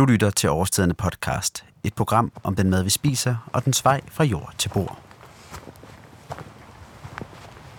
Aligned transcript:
Du 0.00 0.04
lytter 0.04 0.30
til 0.30 0.50
Årstiderne 0.50 0.94
podcast, 0.94 1.64
et 1.84 1.94
program 1.94 2.32
om 2.42 2.56
den 2.56 2.70
mad, 2.70 2.82
vi 2.82 2.90
spiser, 2.90 3.36
og 3.52 3.64
den 3.64 3.74
vej 3.84 4.00
fra 4.10 4.24
jord 4.24 4.52
til 4.58 4.68
bord. 4.68 4.98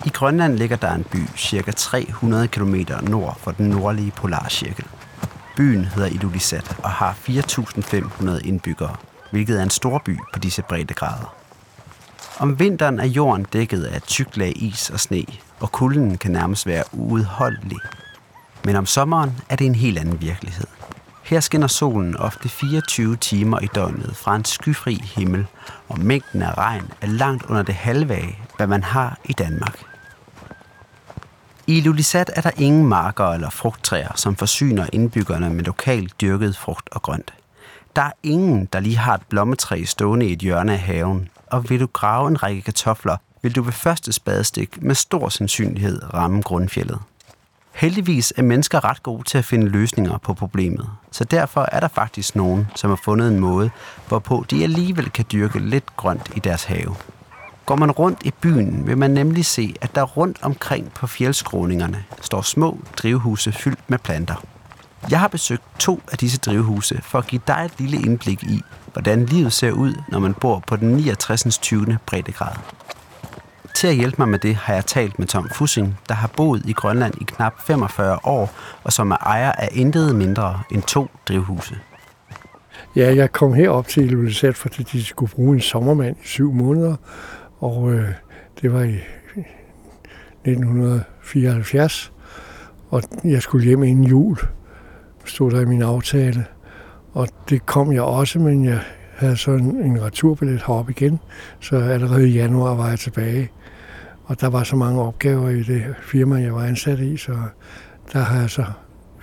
I 0.05 0.09
Grønland 0.09 0.57
ligger 0.57 0.75
der 0.75 0.93
en 0.93 1.03
by 1.03 1.17
cirka 1.37 1.71
300 1.71 2.47
km 2.47 2.75
nord 3.01 3.39
for 3.39 3.51
den 3.51 3.69
nordlige 3.69 4.11
polarcirkel. 4.11 4.85
Byen 5.57 5.85
hedder 5.85 6.09
Ilulissat 6.09 6.77
og 6.83 6.89
har 6.89 7.17
4.500 7.29 8.47
indbyggere, 8.47 8.95
hvilket 9.31 9.59
er 9.59 9.63
en 9.63 9.69
stor 9.69 10.01
by 10.05 10.17
på 10.33 10.39
disse 10.39 10.61
breddegrader. 10.61 11.35
Om 12.39 12.59
vinteren 12.59 12.99
er 12.99 13.05
jorden 13.05 13.45
dækket 13.53 13.83
af 13.83 14.01
tyk 14.01 14.37
lag 14.37 14.53
is 14.55 14.89
og 14.89 14.99
sne, 14.99 15.25
og 15.59 15.71
kulden 15.71 16.17
kan 16.17 16.31
nærmest 16.31 16.65
være 16.65 16.83
uudholdelig. 16.91 17.79
Men 18.65 18.75
om 18.75 18.85
sommeren 18.85 19.31
er 19.49 19.55
det 19.55 19.67
en 19.67 19.75
helt 19.75 19.99
anden 19.99 20.21
virkelighed. 20.21 20.67
Her 21.23 21.39
skinner 21.39 21.67
solen 21.67 22.17
ofte 22.17 22.49
24 22.49 23.15
timer 23.15 23.59
i 23.59 23.67
døgnet 23.75 24.15
fra 24.15 24.35
en 24.35 24.45
skyfri 24.45 24.95
himmel, 25.15 25.45
og 25.89 25.99
mængden 25.99 26.41
af 26.41 26.57
regn 26.57 26.91
er 27.01 27.07
langt 27.07 27.43
under 27.43 27.63
det 27.63 27.75
halve 27.75 28.13
af, 28.13 28.41
hvad 28.57 28.67
man 28.67 28.83
har 28.83 29.17
i 29.25 29.33
Danmark. 29.33 29.83
I 31.67 31.81
Lulisat 31.81 32.31
er 32.35 32.41
der 32.41 32.51
ingen 32.57 32.85
marker 32.85 33.25
eller 33.25 33.49
frugttræer, 33.49 34.11
som 34.15 34.35
forsyner 34.35 34.87
indbyggerne 34.93 35.49
med 35.49 35.63
lokalt 35.63 36.21
dyrket 36.21 36.57
frugt 36.57 36.89
og 36.91 37.01
grønt. 37.01 37.33
Der 37.95 38.01
er 38.01 38.11
ingen, 38.23 38.65
der 38.73 38.79
lige 38.79 38.97
har 38.97 39.15
et 39.15 39.25
blommetræ 39.29 39.83
stående 39.85 40.25
i 40.25 40.33
et 40.33 40.39
hjørne 40.39 40.73
af 40.73 40.79
haven, 40.79 41.29
og 41.47 41.69
vil 41.69 41.79
du 41.79 41.87
grave 41.93 42.27
en 42.27 42.43
række 42.43 42.61
kartofler, 42.61 43.17
vil 43.41 43.55
du 43.55 43.61
ved 43.61 43.71
første 43.71 44.11
spadestik 44.11 44.83
med 44.83 44.95
stor 44.95 45.29
sandsynlighed 45.29 46.13
ramme 46.13 46.41
grundfjellet. 46.41 46.99
Heldigvis 47.73 48.33
er 48.37 48.41
mennesker 48.41 48.83
ret 48.83 49.03
gode 49.03 49.23
til 49.23 49.37
at 49.37 49.45
finde 49.45 49.67
løsninger 49.67 50.17
på 50.17 50.33
problemet, 50.33 50.89
så 51.11 51.23
derfor 51.23 51.67
er 51.71 51.79
der 51.79 51.87
faktisk 51.87 52.35
nogen, 52.35 52.67
som 52.75 52.89
har 52.89 52.99
fundet 53.03 53.27
en 53.27 53.39
måde, 53.39 53.69
hvorpå 54.07 54.45
de 54.51 54.63
alligevel 54.63 55.09
kan 55.09 55.25
dyrke 55.31 55.59
lidt 55.59 55.97
grønt 55.97 56.31
i 56.35 56.39
deres 56.39 56.63
have. 56.63 56.95
Går 57.65 57.75
man 57.75 57.91
rundt 57.91 58.19
i 58.25 58.31
byen, 58.41 58.87
vil 58.87 58.97
man 58.97 59.11
nemlig 59.11 59.45
se, 59.45 59.75
at 59.81 59.95
der 59.95 60.03
rundt 60.03 60.37
omkring 60.41 60.91
på 60.93 61.07
fjeldskråningerne 61.07 62.03
står 62.21 62.41
små 62.41 62.79
drivhuse 62.97 63.51
fyldt 63.51 63.89
med 63.89 63.97
planter. 63.97 64.35
Jeg 65.09 65.19
har 65.19 65.27
besøgt 65.27 65.63
to 65.79 66.01
af 66.11 66.17
disse 66.17 66.37
drivhuse 66.37 67.01
for 67.03 67.19
at 67.19 67.27
give 67.27 67.41
dig 67.47 67.61
et 67.65 67.73
lille 67.77 67.97
indblik 67.97 68.43
i, 68.43 68.61
hvordan 68.93 69.25
livet 69.25 69.53
ser 69.53 69.71
ud, 69.71 69.93
når 70.07 70.19
man 70.19 70.33
bor 70.33 70.63
på 70.67 70.75
den 70.75 70.89
69. 70.89 71.57
20. 71.57 71.97
breddegrad. 72.05 72.55
Til 73.75 73.87
at 73.87 73.95
hjælpe 73.95 74.15
mig 74.19 74.29
med 74.29 74.39
det 74.39 74.55
har 74.55 74.73
jeg 74.73 74.85
talt 74.85 75.19
med 75.19 75.27
Tom 75.27 75.49
Fussing, 75.49 75.99
der 76.09 76.15
har 76.15 76.27
boet 76.27 76.61
i 76.65 76.73
Grønland 76.73 77.13
i 77.21 77.23
knap 77.23 77.53
45 77.67 78.19
år, 78.23 78.51
og 78.83 78.93
som 78.93 79.11
er 79.11 79.17
ejer 79.17 79.51
af 79.51 79.69
intet 79.71 80.15
mindre 80.15 80.59
end 80.71 80.83
to 80.83 81.07
drivhuse. 81.27 81.75
Ja, 82.95 83.15
jeg 83.15 83.31
kom 83.31 83.53
herop 83.53 83.87
til 83.87 84.03
Ilulissat, 84.03 84.55
fordi 84.57 84.83
de 84.83 85.03
skulle 85.03 85.31
bruge 85.31 85.55
en 85.55 85.61
sommermand 85.61 86.15
i 86.23 86.27
syv 86.27 86.53
måneder, 86.53 86.95
og 87.59 87.91
øh, 87.91 88.09
det 88.61 88.73
var 88.73 88.81
i 88.81 88.99
1974, 90.45 92.11
og 92.89 93.03
jeg 93.23 93.41
skulle 93.41 93.65
hjem 93.65 93.83
inden 93.83 94.05
jul, 94.05 94.37
stod 95.25 95.51
der 95.51 95.61
i 95.61 95.65
min 95.65 95.81
aftale. 95.81 96.45
Og 97.13 97.27
det 97.49 97.65
kom 97.65 97.93
jeg 97.93 98.01
også, 98.01 98.39
men 98.39 98.65
jeg 98.65 98.79
havde 99.15 99.37
så 99.37 99.51
en, 99.51 99.75
en 99.75 100.01
returbillet 100.03 100.63
herop 100.67 100.89
igen, 100.89 101.19
så 101.59 101.75
allerede 101.75 102.29
i 102.29 102.33
januar 102.33 102.75
var 102.75 102.89
jeg 102.89 102.99
tilbage. 102.99 103.51
Og 104.31 104.41
der 104.41 104.49
var 104.49 104.63
så 104.63 104.75
mange 104.75 105.01
opgaver 105.01 105.49
i 105.49 105.63
det 105.63 105.95
firma, 106.01 106.35
jeg 106.35 106.55
var 106.55 106.63
ansat 106.63 106.99
i, 106.99 107.17
så 107.17 107.37
der 108.13 108.19
har 108.19 108.39
jeg 108.39 108.49
så 108.49 108.65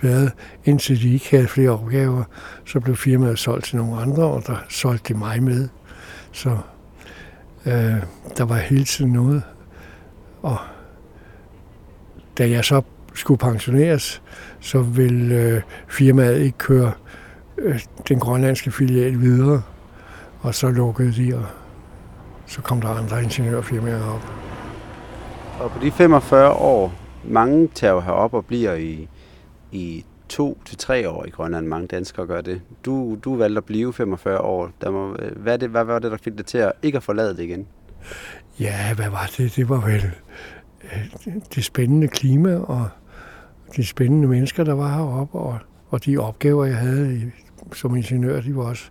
været, 0.01 0.31
indtil 0.65 1.01
de 1.01 1.13
ikke 1.13 1.29
havde 1.31 1.47
flere 1.47 1.69
opgaver, 1.69 2.23
så 2.65 2.79
blev 2.79 2.95
firmaet 2.95 3.39
solgt 3.39 3.65
til 3.65 3.77
nogle 3.77 4.01
andre, 4.01 4.23
og 4.23 4.43
der 4.47 4.55
solgte 4.69 5.13
de 5.13 5.19
mig 5.19 5.43
med. 5.43 5.69
Så 6.31 6.57
øh, 7.65 7.95
der 8.37 8.43
var 8.43 8.55
hele 8.55 8.83
tiden 8.83 9.13
noget. 9.13 9.43
Og 10.41 10.57
da 12.37 12.49
jeg 12.49 12.65
så 12.65 12.81
skulle 13.13 13.37
pensioneres, 13.37 14.21
så 14.59 14.81
ville 14.81 15.35
øh, 15.35 15.61
firmaet 15.87 16.39
ikke 16.39 16.57
køre 16.57 16.91
øh, 17.57 17.79
den 18.07 18.19
grønlandske 18.19 18.71
filial 18.71 19.21
videre. 19.21 19.61
Og 20.41 20.55
så 20.55 20.69
lukkede 20.69 21.13
de, 21.13 21.37
og 21.37 21.45
så 22.45 22.61
kom 22.61 22.81
der 22.81 22.89
andre 22.89 23.23
ingeniørfirmaer 23.23 24.03
op. 24.03 24.38
Og 25.59 25.71
på 25.71 25.79
de 25.79 25.91
45 25.91 26.51
år, 26.51 26.93
mange 27.23 27.69
tager 27.75 28.01
herop 28.01 28.33
og 28.33 28.45
bliver 28.45 28.73
i, 28.73 29.07
i 29.71 30.05
to 30.29 30.61
til 30.65 30.77
tre 30.77 31.09
år 31.09 31.25
i 31.25 31.29
Grønland. 31.29 31.67
Mange 31.67 31.87
danskere 31.87 32.25
gør 32.25 32.41
det. 32.41 32.61
Du, 32.85 33.17
du 33.23 33.35
valgte 33.35 33.57
at 33.57 33.65
blive 33.65 33.93
45 33.93 34.39
år. 34.41 34.69
Der 34.81 34.91
må, 34.91 35.17
hvad, 35.35 35.57
det, 35.57 35.69
hvad 35.69 35.83
var 35.83 35.99
det, 35.99 36.11
der 36.11 36.17
fik 36.17 36.37
dig 36.37 36.45
til 36.45 36.57
at 36.57 36.71
ikke 36.83 36.95
at 36.95 37.03
forlade 37.03 37.37
det 37.37 37.43
igen? 37.43 37.67
Ja, 38.59 38.93
hvad 38.95 39.09
var 39.09 39.31
det? 39.37 39.55
Det 39.55 39.69
var 39.69 39.85
vel 39.85 40.11
øh, 40.83 41.33
det 41.55 41.63
spændende 41.63 42.07
klima 42.07 42.55
og 42.55 42.89
de 43.75 43.85
spændende 43.85 44.27
mennesker, 44.27 44.63
der 44.63 44.73
var 44.73 44.95
heroppe, 44.95 45.37
og, 45.37 45.57
og 45.89 46.05
de 46.05 46.17
opgaver, 46.17 46.65
jeg 46.65 46.77
havde 46.77 47.31
som 47.73 47.95
ingeniør, 47.95 48.41
de 48.41 48.55
var 48.55 48.63
også 48.63 48.89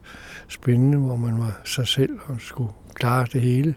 spændende, 0.48 0.98
hvor 0.98 1.16
man 1.16 1.38
var 1.38 1.60
sig 1.64 1.88
selv 1.88 2.18
og 2.26 2.36
skulle 2.38 2.70
klare 2.94 3.26
det 3.32 3.40
hele. 3.40 3.74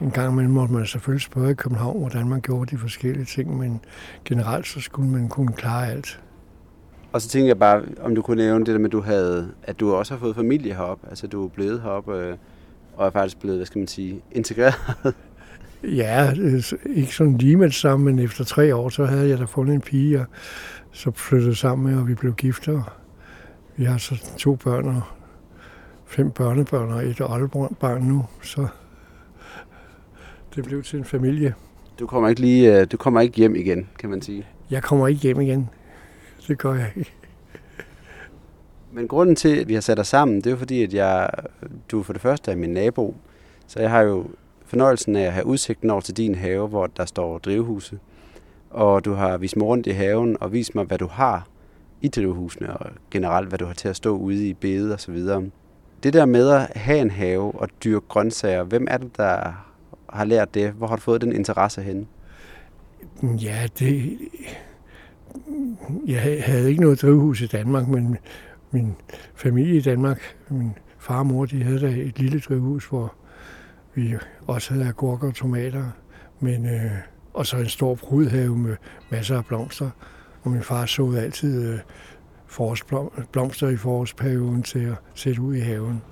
En 0.00 0.10
gang 0.10 0.32
imellem 0.32 0.52
måtte 0.52 0.74
man 0.74 0.86
selvfølgelig 0.86 1.22
spørge 1.22 1.50
i 1.50 1.54
København, 1.54 1.98
hvordan 1.98 2.28
man 2.28 2.40
gjorde 2.40 2.76
de 2.76 2.78
forskellige 2.78 3.24
ting, 3.24 3.58
men 3.58 3.80
generelt 4.24 4.66
så 4.66 4.80
skulle 4.80 5.10
man 5.10 5.28
kunne 5.28 5.52
klare 5.52 5.90
alt. 5.90 6.20
Og 7.12 7.22
så 7.22 7.28
tænker 7.28 7.46
jeg 7.46 7.58
bare, 7.58 7.82
om 8.00 8.14
du 8.14 8.22
kunne 8.22 8.36
nævne 8.36 8.64
det 8.64 8.72
der 8.72 8.78
med, 8.78 8.86
at 8.86 8.92
du, 8.92 9.00
havde, 9.00 9.52
at 9.62 9.80
du 9.80 9.94
også 9.94 10.14
har 10.14 10.18
fået 10.18 10.36
familie 10.36 10.74
herop, 10.74 10.98
altså 11.08 11.26
du 11.26 11.44
er 11.44 11.48
blevet 11.48 11.82
herop 11.82 12.08
øh, 12.08 12.36
og 12.96 13.06
er 13.06 13.10
faktisk 13.10 13.40
blevet, 13.40 13.58
hvad 13.58 13.66
skal 13.66 13.78
man 13.78 13.88
sige, 13.88 14.22
integreret. 14.32 14.74
Ja, 15.84 16.32
ikke 16.86 17.14
sådan 17.14 17.38
lige 17.38 17.56
med 17.56 17.66
det 17.66 17.74
samme, 17.74 18.04
men 18.04 18.18
efter 18.18 18.44
tre 18.44 18.74
år, 18.74 18.88
så 18.88 19.04
havde 19.04 19.28
jeg 19.28 19.38
da 19.38 19.44
fundet 19.44 19.74
en 19.74 19.80
pige, 19.80 20.20
og 20.20 20.26
så 20.92 21.10
flyttede 21.14 21.54
sammen 21.54 21.90
med, 21.90 22.00
og 22.00 22.08
vi 22.08 22.14
blev 22.14 22.34
gift. 22.34 22.68
Og 22.68 22.82
vi 23.76 23.84
har 23.84 23.98
så 23.98 24.24
to 24.38 24.54
børn 24.54 24.84
og 24.84 25.02
fem 26.06 26.30
børnebørn 26.30 26.92
og 26.92 27.04
et 27.06 27.20
oldebarn 27.20 28.02
nu, 28.02 28.24
så 28.42 28.66
det 30.56 30.64
blev 30.64 30.82
til 30.82 30.98
en 30.98 31.04
familie. 31.04 31.54
Du 31.98 32.06
kommer 32.06 32.28
ikke 32.28 32.40
lige, 32.40 32.80
øh, 32.80 32.86
du 32.92 32.96
kommer 32.96 33.20
ikke 33.20 33.36
hjem 33.36 33.56
igen, 33.56 33.88
kan 33.98 34.10
man 34.10 34.22
sige. 34.22 34.46
Jeg 34.70 34.82
kommer 34.82 35.08
ikke 35.08 35.20
hjem 35.20 35.40
igen. 35.40 35.70
Det 36.48 36.58
gør 36.58 36.74
jeg 36.74 36.92
ikke. 36.96 37.12
Men 38.92 39.08
grunden 39.08 39.36
til, 39.36 39.56
at 39.56 39.68
vi 39.68 39.74
har 39.74 39.80
sat 39.80 39.98
os 39.98 40.08
sammen, 40.08 40.36
det 40.36 40.46
er 40.46 40.50
jo 40.50 40.56
fordi, 40.56 40.82
at 40.82 40.94
jeg, 40.94 41.30
du 41.90 42.02
for 42.02 42.12
det 42.12 42.22
første 42.22 42.50
er 42.50 42.56
min 42.56 42.70
nabo. 42.70 43.14
Så 43.66 43.80
jeg 43.80 43.90
har 43.90 44.00
jo 44.00 44.26
fornøjelsen 44.66 45.16
af 45.16 45.22
at 45.22 45.32
have 45.32 45.46
udsigten 45.46 45.90
over 45.90 46.00
til 46.00 46.16
din 46.16 46.34
have, 46.34 46.68
hvor 46.68 46.86
der 46.86 47.04
står 47.04 47.38
drivhuse. 47.38 47.98
Og 48.70 49.04
du 49.04 49.12
har 49.12 49.36
vist 49.36 49.56
mig 49.56 49.66
rundt 49.66 49.86
i 49.86 49.90
haven 49.90 50.36
og 50.40 50.52
vist 50.52 50.74
mig, 50.74 50.84
hvad 50.84 50.98
du 50.98 51.06
har 51.06 51.46
i 52.00 52.08
drivhusene, 52.08 52.76
og 52.76 52.90
generelt, 53.10 53.48
hvad 53.48 53.58
du 53.58 53.64
har 53.64 53.74
til 53.74 53.88
at 53.88 53.96
stå 53.96 54.16
ude 54.16 54.48
i 54.48 54.54
bede 54.54 54.92
og 54.92 55.00
så 55.00 55.12
videre. 55.12 55.42
Det 56.02 56.12
der 56.12 56.26
med 56.26 56.50
at 56.50 56.70
have 56.76 56.98
en 56.98 57.10
have 57.10 57.54
og 57.54 57.68
dyrke 57.84 58.06
grøntsager, 58.08 58.62
hvem 58.62 58.86
er 58.90 58.96
det, 58.96 59.16
der 59.16 59.52
har 60.14 60.24
lært 60.24 60.54
det? 60.54 60.72
Hvor 60.72 60.86
har 60.86 60.96
du 60.96 61.02
fået 61.02 61.20
den 61.20 61.32
interesse 61.32 61.82
hen? 61.82 62.08
Ja, 63.22 63.66
det... 63.78 64.18
Jeg 66.06 66.42
havde 66.46 66.68
ikke 66.68 66.80
noget 66.80 67.02
drivhus 67.02 67.40
i 67.40 67.46
Danmark, 67.46 67.88
men 67.88 68.18
min 68.70 68.96
familie 69.34 69.76
i 69.76 69.80
Danmark, 69.80 70.36
min 70.48 70.72
far 70.98 71.18
og 71.18 71.26
mor, 71.26 71.46
de 71.46 71.62
havde 71.62 71.80
da 71.80 71.86
et 71.86 72.18
lille 72.18 72.40
drivhus, 72.40 72.86
hvor 72.86 73.14
vi 73.94 74.14
også 74.46 74.74
havde 74.74 74.88
agurker 74.88 75.28
og 75.28 75.34
tomater, 75.34 75.84
men, 76.40 76.66
øh, 76.66 76.90
og 77.34 77.46
så 77.46 77.56
en 77.56 77.68
stor 77.68 77.94
brudhave 77.94 78.56
med 78.56 78.76
masser 79.10 79.36
af 79.36 79.46
blomster. 79.46 79.90
Og 80.42 80.50
min 80.50 80.62
far 80.62 80.86
så 80.86 81.12
altid 81.12 81.72
øh, 81.72 81.78
forårsblomster 82.46 83.68
i 83.68 83.76
forårsperioden 83.76 84.62
til 84.62 84.78
at 84.78 84.94
sætte 85.14 85.42
ud 85.42 85.54
i 85.54 85.60
haven. 85.60 86.02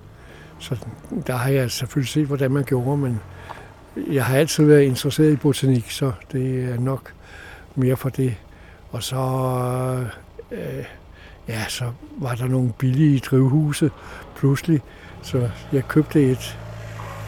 Så 0.59 0.87
der 1.27 1.37
har 1.37 1.51
jeg 1.51 1.71
selvfølgelig 1.71 2.09
set, 2.09 2.27
hvordan 2.27 2.51
man 2.51 2.65
gjorde, 2.65 2.97
men 2.97 3.21
jeg 3.97 4.25
har 4.25 4.37
altid 4.37 4.65
været 4.65 4.83
interesseret 4.83 5.33
i 5.33 5.37
botanik, 5.37 5.91
så 5.91 6.13
det 6.33 6.65
er 6.65 6.79
nok 6.79 7.13
mere 7.75 7.97
for 7.97 8.09
det. 8.09 8.37
Og 8.91 9.03
så, 9.03 9.17
øh, 10.51 10.85
ja, 11.49 11.65
så 11.69 11.93
var 12.17 12.35
der 12.35 12.47
nogle 12.47 12.73
billige 12.79 13.19
drivhuse 13.19 13.91
pludselig, 14.37 14.81
så 15.23 15.51
jeg 15.73 15.89
købte 15.89 16.31
et 16.31 16.59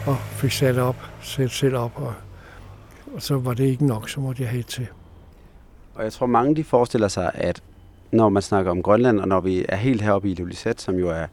og 0.07 0.17
fik 0.17 0.51
sat 0.51 0.77
op, 0.77 0.95
sat 1.21 1.51
selv 1.51 1.75
op, 1.75 1.91
og, 1.95 2.13
og 3.15 3.21
så 3.21 3.37
var 3.37 3.53
det 3.53 3.63
ikke 3.63 3.85
nok, 3.85 4.09
så 4.09 4.19
måtte 4.19 4.41
jeg 4.41 4.49
have 4.49 4.63
til. 4.63 4.87
Og 5.95 6.03
jeg 6.03 6.13
tror, 6.13 6.25
mange 6.25 6.55
de 6.55 6.63
forestiller 6.63 7.07
sig, 7.07 7.31
at 7.33 7.63
når 8.11 8.29
man 8.29 8.41
snakker 8.41 8.71
om 8.71 8.83
Grønland, 8.83 9.19
og 9.19 9.27
når 9.27 9.39
vi 9.39 9.65
er 9.69 9.75
helt 9.75 10.01
heroppe 10.01 10.31
i 10.31 10.33
Lulisat, 10.33 10.81
som 10.81 10.95
jo 10.95 11.09
er 11.09 11.25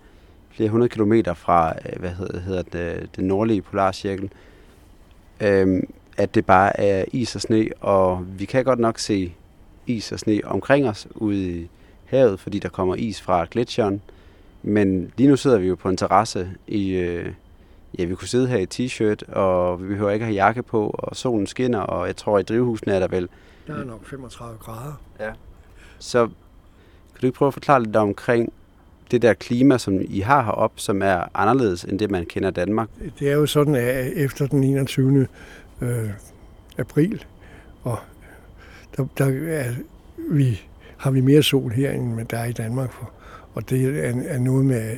flere 0.50 0.70
hundrede 0.70 0.88
kilometer 0.88 1.34
fra, 1.34 1.72
øh, 1.84 2.00
hvad 2.00 2.10
hedder, 2.10 2.40
hedder 2.40 2.62
det, 2.62 3.16
den 3.16 3.24
nordlige 3.24 3.62
polarcirkel, 3.62 4.30
øhm, 5.42 5.92
at 6.16 6.34
det 6.34 6.46
bare 6.46 6.80
er 6.80 7.04
is 7.12 7.34
og 7.34 7.40
sne, 7.40 7.68
og 7.80 8.24
vi 8.38 8.44
kan 8.44 8.64
godt 8.64 8.78
nok 8.78 8.98
se 8.98 9.34
is 9.86 10.12
og 10.12 10.18
sne 10.18 10.40
omkring 10.44 10.88
os 10.88 11.08
ude 11.14 11.60
i 11.60 11.68
havet, 12.04 12.40
fordi 12.40 12.58
der 12.58 12.68
kommer 12.68 12.94
is 12.94 13.20
fra 13.20 13.46
gletsjeren. 13.50 14.02
Men 14.62 15.12
lige 15.16 15.28
nu 15.28 15.36
sidder 15.36 15.58
vi 15.58 15.66
jo 15.66 15.74
på 15.74 15.88
en 15.88 15.96
terrasse 15.96 16.50
i, 16.66 16.90
øh, 16.90 17.32
ja, 17.98 18.04
vi 18.04 18.14
kunne 18.14 18.28
sidde 18.28 18.48
her 18.48 18.58
i 18.58 18.66
t-shirt, 18.74 19.32
og 19.32 19.82
vi 19.82 19.88
behøver 19.88 20.10
ikke 20.10 20.24
have 20.24 20.34
jakke 20.34 20.62
på, 20.62 20.90
og 20.98 21.16
solen 21.16 21.46
skinner, 21.46 21.80
og 21.80 22.06
jeg 22.06 22.16
tror, 22.16 22.38
i 22.38 22.42
drivhusene 22.42 22.94
er 22.94 22.98
der 22.98 23.08
vel... 23.08 23.28
Der 23.66 23.74
er 23.74 23.84
nok 23.84 24.06
35 24.06 24.58
grader. 24.58 25.00
Ja. 25.20 25.32
Så 25.98 26.26
kan 26.26 27.20
du 27.20 27.26
ikke 27.26 27.36
prøve 27.36 27.46
at 27.46 27.54
forklare 27.54 27.82
lidt 27.82 27.96
omkring 27.96 28.52
det 29.12 29.22
der 29.22 29.34
klima, 29.34 29.78
som 29.78 30.00
I 30.00 30.20
har 30.20 30.42
heroppe, 30.42 30.80
som 30.80 31.02
er 31.02 31.24
anderledes 31.34 31.84
end 31.84 31.98
det, 31.98 32.10
man 32.10 32.26
kender 32.26 32.50
Danmark? 32.50 32.88
Det 33.18 33.28
er 33.28 33.34
jo 33.34 33.46
sådan, 33.46 33.74
at 33.74 34.12
efter 34.12 34.46
den 34.46 34.64
21. 34.64 35.26
Øh, 35.80 36.10
april, 36.78 37.24
og 37.82 37.98
der, 38.96 39.06
der 39.18 39.26
er 39.48 39.72
vi, 40.30 40.60
har 40.96 41.10
vi 41.10 41.20
mere 41.20 41.42
sol 41.42 41.72
her, 41.72 41.90
end 41.90 42.26
der 42.28 42.38
er 42.38 42.44
i 42.44 42.52
Danmark. 42.52 42.92
For, 42.92 43.10
og 43.54 43.70
det 43.70 44.04
er, 44.04 44.14
er 44.26 44.38
noget 44.38 44.64
med, 44.64 44.96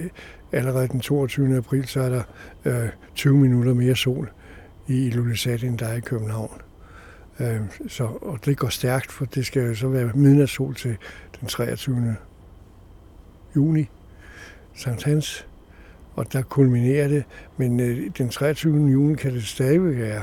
allerede 0.52 0.88
den 0.88 1.00
22. 1.00 1.56
april, 1.56 1.86
så 1.86 2.00
er 2.00 2.08
der 2.08 2.22
øh, 2.64 2.88
20 3.14 3.36
minutter 3.36 3.74
mere 3.74 3.96
sol 3.96 4.30
i 4.88 5.06
Ilulissat, 5.06 5.62
end 5.62 5.78
der 5.78 5.86
er 5.86 5.96
i 5.96 6.00
København. 6.00 6.60
Øh, 7.40 7.60
så, 7.88 8.04
og 8.04 8.38
det 8.44 8.56
går 8.56 8.68
stærkt, 8.68 9.12
for 9.12 9.24
det 9.24 9.46
skal 9.46 9.62
jo 9.62 9.74
så 9.74 9.88
være 9.88 10.10
midnatssol 10.14 10.74
til 10.74 10.96
den 11.40 11.48
23. 11.48 12.16
juni, 13.56 13.88
Sankt 14.74 15.04
Hans, 15.04 15.46
og 16.14 16.32
der 16.32 16.42
kulminerer 16.42 17.08
det. 17.08 17.24
Men 17.56 17.80
øh, 17.80 18.10
den 18.18 18.28
23. 18.28 18.90
juni 18.90 19.14
kan 19.14 19.34
det 19.34 19.44
stadig 19.44 19.98
være 19.98 20.22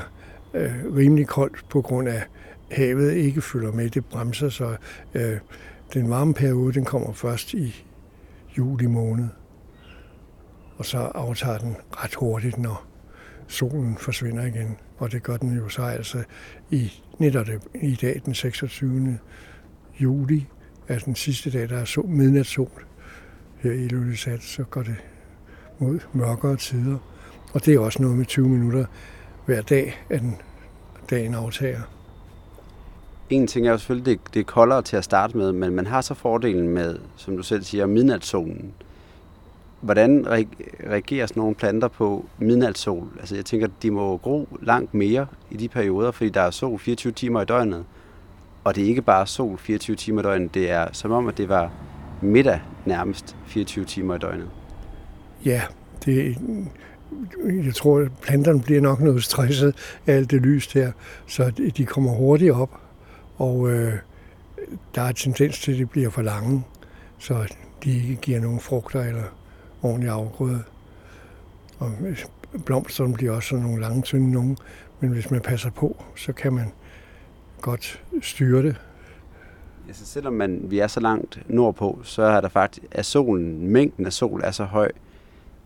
øh, 0.54 0.96
rimelig 0.96 1.26
koldt 1.26 1.68
på 1.68 1.82
grund 1.82 2.08
af 2.08 2.22
havet 2.70 3.12
ikke 3.12 3.42
følger 3.42 3.72
med. 3.72 3.90
Det 3.90 4.04
bremser, 4.04 4.48
så 4.48 4.76
øh, 5.14 5.38
den 5.94 6.10
varme 6.10 6.34
periode 6.34 6.72
den 6.72 6.84
kommer 6.84 7.12
først 7.12 7.54
i 7.54 7.84
juli 8.58 8.86
måned. 8.86 9.28
Og 10.76 10.86
så 10.86 10.98
aftager 10.98 11.58
den 11.58 11.76
ret 11.90 12.14
hurtigt, 12.14 12.58
når 12.58 12.86
solen 13.46 13.96
forsvinder 13.96 14.44
igen. 14.44 14.76
Og 14.98 15.12
det 15.12 15.22
gør 15.22 15.36
den 15.36 15.56
jo 15.56 15.68
så 15.68 15.82
altså 15.82 16.24
i, 16.70 16.92
netop 17.18 17.46
i 17.74 17.94
dag, 17.94 18.22
den 18.24 18.34
26. 18.34 19.18
juli, 20.00 20.48
er 20.88 20.98
den 20.98 21.14
sidste 21.14 21.50
dag, 21.50 21.68
der 21.68 21.78
er 21.78 21.84
sol, 21.84 22.06
midnatssol 22.06 22.86
her 23.62 23.72
i 23.72 23.88
Lullisat, 23.88 24.42
så 24.42 24.64
går 24.64 24.82
det 24.82 24.96
mod 25.78 25.98
mørkere 26.12 26.56
tider. 26.56 26.98
Og 27.52 27.64
det 27.64 27.74
er 27.74 27.78
også 27.78 28.02
noget 28.02 28.16
med 28.16 28.26
20 28.26 28.48
minutter 28.48 28.84
hver 29.46 29.62
dag, 29.62 30.02
at 30.10 30.20
den 30.20 30.36
dagen 31.10 31.34
aftager. 31.34 31.80
En 33.30 33.46
ting 33.46 33.66
er 33.66 33.70
jo 33.70 33.78
selvfølgelig, 33.78 34.06
det, 34.06 34.34
det 34.34 34.40
er 34.40 34.44
koldere 34.44 34.82
til 34.82 34.96
at 34.96 35.04
starte 35.04 35.36
med, 35.36 35.52
men 35.52 35.74
man 35.74 35.86
har 35.86 36.00
så 36.00 36.14
fordelen 36.14 36.68
med, 36.68 36.98
som 37.16 37.36
du 37.36 37.42
selv 37.42 37.62
siger, 37.62 37.86
midnatssolen. 37.86 38.72
Hvordan 39.80 40.26
reagerer 40.86 41.26
sådan 41.26 41.40
nogle 41.40 41.54
planter 41.54 41.88
på 41.88 42.26
midnatssol? 42.38 43.08
Altså 43.18 43.34
jeg 43.34 43.44
tænker, 43.44 43.68
de 43.82 43.90
må 43.90 44.16
gro 44.16 44.48
langt 44.62 44.94
mere 44.94 45.26
i 45.50 45.56
de 45.56 45.68
perioder, 45.68 46.10
fordi 46.10 46.30
der 46.30 46.40
er 46.40 46.50
sol 46.50 46.78
24 46.78 47.12
timer 47.12 47.42
i 47.42 47.44
døgnet. 47.44 47.84
Og 48.64 48.76
det 48.76 48.84
er 48.84 48.88
ikke 48.88 49.02
bare 49.02 49.26
sol 49.26 49.58
24 49.58 49.96
timer 49.96 50.20
i 50.20 50.24
døgnet, 50.24 50.54
det 50.54 50.70
er 50.70 50.86
som 50.92 51.10
om, 51.10 51.28
at 51.28 51.38
det 51.38 51.48
var 51.48 51.70
middag 52.22 52.60
nærmest 52.86 53.36
24 53.46 53.84
timer 53.84 54.14
i 54.14 54.18
døgnet. 54.18 54.48
Ja, 55.44 55.62
det, 56.04 56.38
jeg 57.64 57.74
tror, 57.74 58.00
at 58.00 58.12
planterne 58.22 58.62
bliver 58.62 58.80
nok 58.80 59.00
noget 59.00 59.24
stresset 59.24 59.76
af 60.06 60.14
alt 60.14 60.30
det 60.30 60.42
lys 60.42 60.68
der, 60.68 60.92
så 61.26 61.50
de 61.76 61.86
kommer 61.86 62.12
hurtigt 62.12 62.52
op, 62.52 62.80
og 63.36 63.70
øh, 63.70 63.92
der 64.94 65.02
er 65.02 65.12
tendens 65.12 65.60
til, 65.60 65.72
at 65.72 65.78
de 65.78 65.86
bliver 65.86 66.10
for 66.10 66.22
lange, 66.22 66.64
så 67.18 67.54
de 67.84 67.96
ikke 67.96 68.16
giver 68.16 68.40
nogen 68.40 68.60
frugter 68.60 69.00
eller 69.00 69.24
ordentlig 69.82 70.10
afgrøde. 70.10 70.62
Og 71.78 71.92
blomsterne 72.64 73.14
bliver 73.14 73.32
også 73.32 73.48
sådan 73.48 73.64
nogle 73.64 73.80
lange, 73.80 74.02
tynde 74.02 74.30
nogen, 74.30 74.56
men 75.00 75.10
hvis 75.10 75.30
man 75.30 75.40
passer 75.40 75.70
på, 75.70 76.04
så 76.16 76.32
kan 76.32 76.52
man 76.52 76.72
godt 77.60 78.02
styre 78.22 78.62
det. 78.62 78.76
Altså, 79.88 80.06
selvom 80.06 80.32
man, 80.32 80.60
vi 80.64 80.78
er 80.78 80.86
så 80.86 81.00
langt 81.00 81.42
nordpå, 81.48 81.98
så 82.02 82.22
er 82.22 82.40
der 82.40 82.48
faktisk, 82.48 82.86
at 82.90 83.06
solen, 83.06 83.68
mængden 83.68 84.06
af 84.06 84.12
sol 84.12 84.40
er 84.44 84.50
så 84.50 84.64
høj, 84.64 84.90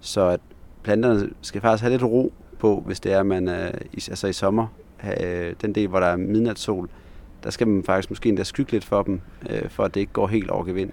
så 0.00 0.28
at 0.28 0.40
planterne 0.82 1.30
skal 1.42 1.60
faktisk 1.60 1.82
have 1.82 1.90
lidt 1.90 2.02
ro 2.02 2.32
på, 2.58 2.82
hvis 2.86 3.00
det 3.00 3.12
er, 3.12 3.20
at 3.20 3.26
man 3.26 3.48
øh, 3.48 3.72
altså 3.94 4.26
i 4.26 4.32
sommer, 4.32 4.66
øh, 5.20 5.54
den 5.62 5.74
del, 5.74 5.88
hvor 5.88 6.00
der 6.00 6.06
er 6.06 6.16
midnatssol, 6.16 6.88
der 7.44 7.50
skal 7.50 7.68
man 7.68 7.84
faktisk 7.84 8.10
måske 8.10 8.28
endda 8.28 8.44
skygge 8.44 8.72
lidt 8.72 8.84
for 8.84 9.02
dem, 9.02 9.20
øh, 9.50 9.70
for 9.70 9.84
at 9.84 9.94
det 9.94 10.00
ikke 10.00 10.12
går 10.12 10.26
helt 10.26 10.50
over 10.50 10.64
gevind. 10.64 10.90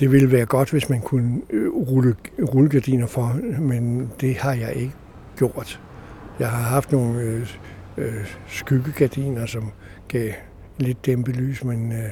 Det 0.00 0.12
ville 0.12 0.32
være 0.32 0.46
godt, 0.46 0.70
hvis 0.70 0.88
man 0.88 1.00
kunne 1.00 1.40
øh, 1.50 1.72
rulle 1.72 2.16
rullegardiner 2.54 3.06
for, 3.06 3.40
men 3.60 4.12
det 4.20 4.36
har 4.36 4.52
jeg 4.52 4.72
ikke 4.76 4.94
gjort. 5.36 5.80
Jeg 6.38 6.50
har 6.50 6.62
haft 6.62 6.92
nogle 6.92 7.20
øh, 7.20 7.56
øh, 7.96 8.36
skyggegardiner, 8.48 9.46
som 9.46 9.70
gav 10.08 10.32
lidt 10.82 11.06
dæmpet 11.06 11.36
lys, 11.36 11.64
men 11.64 11.92
øh, 11.92 12.08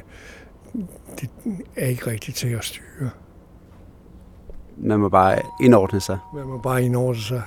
det 1.20 1.30
er 1.76 1.86
ikke 1.86 2.06
rigtigt 2.06 2.36
til 2.36 2.48
at 2.48 2.64
styre. 2.64 3.10
Man 4.76 4.98
må 4.98 5.08
bare 5.08 5.38
indordne 5.60 6.00
sig. 6.00 6.18
Man 6.34 6.46
må 6.46 6.58
bare 6.58 6.82
indordne 6.82 7.22
sig. 7.22 7.42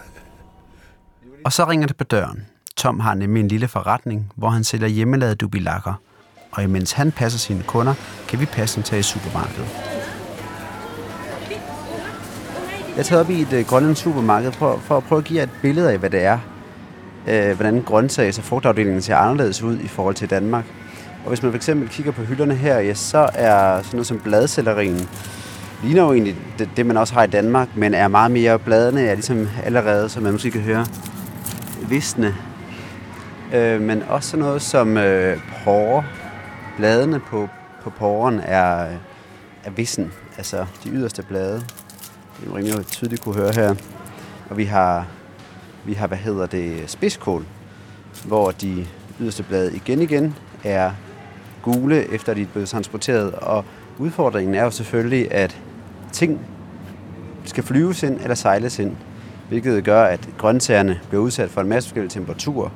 Og 1.45 1.53
så 1.53 1.65
ringer 1.65 1.87
det 1.87 1.97
på 1.97 2.03
døren. 2.03 2.45
Tom 2.75 2.99
har 2.99 3.13
nemlig 3.13 3.41
en 3.41 3.47
lille 3.47 3.67
forretning, 3.67 4.31
hvor 4.35 4.49
han 4.49 4.63
sælger 4.63 4.87
hjemmelavede 4.87 5.35
dubilakker. 5.35 5.93
Og 6.51 6.63
imens 6.63 6.91
han 6.91 7.11
passer 7.11 7.39
sine 7.39 7.63
kunder, 7.63 7.93
kan 8.27 8.39
vi 8.39 8.45
passe 8.45 8.75
dem 8.75 8.83
til 8.83 8.97
i 8.97 9.01
supermarkedet. 9.01 9.67
Jeg 12.97 13.05
tager 13.05 13.19
op 13.19 13.29
i 13.29 13.41
et 13.41 13.53
øh, 13.53 13.65
grønlands 13.65 13.99
supermarked 13.99 14.51
for, 14.51 14.77
for 14.77 14.97
at 14.97 15.03
prøve 15.03 15.19
at 15.19 15.25
give 15.25 15.37
jer 15.37 15.43
et 15.43 15.59
billede 15.61 15.91
af, 15.91 15.97
hvad 15.97 16.09
det 16.09 16.23
er. 16.23 16.39
Øh, 17.27 17.55
hvordan 17.55 17.83
grøntsags- 17.83 18.37
og 18.37 18.43
frugtafdelingen 18.43 19.01
ser 19.01 19.15
anderledes 19.15 19.61
ud 19.61 19.79
i 19.79 19.87
forhold 19.87 20.15
til 20.15 20.29
Danmark. 20.29 20.65
Og 21.23 21.27
hvis 21.27 21.43
man 21.43 21.53
fx 21.53 21.69
kigger 21.89 22.11
på 22.11 22.21
hylderne 22.21 22.55
her, 22.55 22.79
ja, 22.79 22.93
så 22.93 23.29
er 23.33 23.77
sådan 23.77 23.89
noget 23.93 24.07
som 24.07 24.19
bladcellerien 24.19 25.07
ligner 25.83 26.03
jo 26.03 26.13
egentlig 26.13 26.35
det, 26.59 26.69
det, 26.77 26.85
man 26.85 26.97
også 26.97 27.13
har 27.13 27.23
i 27.23 27.27
Danmark, 27.27 27.67
men 27.75 27.93
er 27.93 28.07
meget 28.07 28.31
mere 28.31 28.59
bladene, 28.59 29.01
er 29.01 29.13
ligesom 29.13 29.47
allerede, 29.63 30.09
som 30.09 30.23
man 30.23 30.31
måske 30.31 30.51
kan 30.51 30.61
høre, 30.61 30.85
visne. 31.89 32.35
Øh, 33.53 33.81
men 33.81 34.03
også 34.03 34.29
sådan 34.29 34.45
noget 34.45 34.61
som 34.61 34.97
øh, 34.97 35.37
porre. 35.63 36.03
Bladene 36.77 37.19
på, 37.19 37.49
på 37.83 37.89
porren 37.89 38.39
er, 38.39 38.87
er 39.63 39.71
vissen, 39.75 40.13
altså 40.37 40.65
de 40.83 40.89
yderste 40.89 41.23
blade. 41.23 41.63
Det 42.39 42.49
er 42.49 42.55
rimelig 42.55 42.85
tydeligt 42.85 43.21
kunne 43.21 43.35
høre 43.35 43.51
her. 43.53 43.75
Og 44.49 44.57
vi 44.57 44.65
har, 44.65 45.05
vi 45.85 45.93
har, 45.93 46.07
hvad 46.07 46.17
hedder 46.17 46.45
det, 46.45 46.89
spidskål, 46.89 47.45
hvor 48.25 48.51
de 48.51 48.87
yderste 49.19 49.43
blade 49.43 49.75
igen 49.75 50.01
igen 50.01 50.35
er 50.63 50.91
gule, 51.63 52.13
efter 52.13 52.33
de 52.33 52.41
er 52.41 52.45
blevet 52.45 52.69
transporteret. 52.69 53.31
Og 53.31 53.65
udfordringen 53.97 54.55
er 54.55 54.63
jo 54.63 54.71
selvfølgelig, 54.71 55.33
at 55.33 55.57
ting 56.11 56.39
skal 57.45 57.63
flyves 57.63 58.03
ind 58.03 58.19
eller 58.21 58.35
sejles 58.35 58.79
ind, 58.79 58.95
hvilket 59.49 59.83
gør, 59.83 60.03
at 60.03 60.29
grøntsagerne 60.37 60.99
bliver 61.09 61.23
udsat 61.23 61.49
for 61.49 61.61
en 61.61 61.69
masse 61.69 61.89
forskellige 61.89 62.11
temperaturer, 62.11 62.69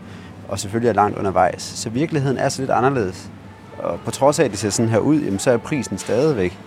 og 0.47 0.59
selvfølgelig 0.59 0.89
er 0.89 0.93
langt 0.93 1.17
undervejs. 1.17 1.61
Så 1.61 1.89
virkeligheden 1.89 2.37
er 2.37 2.49
så 2.49 2.61
lidt 2.61 2.71
anderledes. 2.71 3.29
Og 3.77 3.99
på 4.05 4.11
trods 4.11 4.39
af, 4.39 4.43
at 4.43 4.51
det 4.51 4.59
ser 4.59 4.69
sådan 4.69 4.89
her 4.89 4.99
ud, 4.99 5.21
jamen, 5.21 5.39
så 5.39 5.51
er 5.51 5.57
prisen 5.57 5.97
stadigvæk 5.97 6.59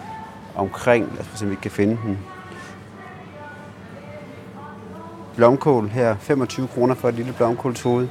omkring, 0.55 1.09
lad 1.13 1.21
os 1.21 1.39
se, 1.39 1.45
om 1.45 1.51
vi 1.51 1.57
kan 1.63 1.71
finde 1.71 1.99
den. 2.05 2.19
Blomkål 5.37 5.89
her, 5.89 6.17
25 6.21 6.69
kroner 6.69 6.95
for 6.95 7.09
et 7.09 7.15
lille 7.15 7.33
blomkålshoved. 7.33 8.09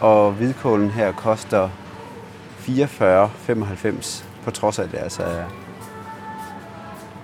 Og 0.00 0.32
hvidkålen 0.32 0.90
her 0.90 1.12
koster 1.12 1.68
44,95, 2.68 4.24
på 4.44 4.50
trods 4.50 4.78
af, 4.78 4.84
at 4.84 4.92
det 4.92 4.98
altså 4.98 5.22
er, 5.22 5.44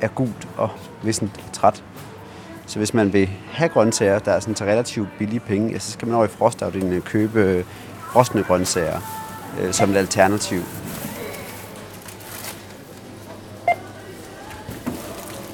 er 0.01 0.09
gult 0.09 0.49
og 0.57 0.71
vissent 1.03 1.45
træt. 1.53 1.85
Så 2.67 2.79
hvis 2.79 2.95
man 2.95 3.13
vil 3.13 3.31
have 3.53 3.69
grøntsager, 3.69 4.19
der 4.19 4.33
er 4.33 4.41
sådan 4.41 4.55
til 4.55 4.67
relativt 4.67 5.09
billige 5.19 5.41
penge, 5.41 5.73
ja, 5.73 5.79
så 5.79 5.93
skal 5.93 6.09
man 6.09 6.17
over 6.17 6.25
i 6.25 6.29
frostafdelingen 6.29 7.03
købe 7.03 7.41
øh, 7.41 7.65
frosne 8.13 8.43
grøntsager 8.43 9.01
øh, 9.61 9.73
som 9.73 9.91
et 9.91 9.97
alternativ. 9.97 10.61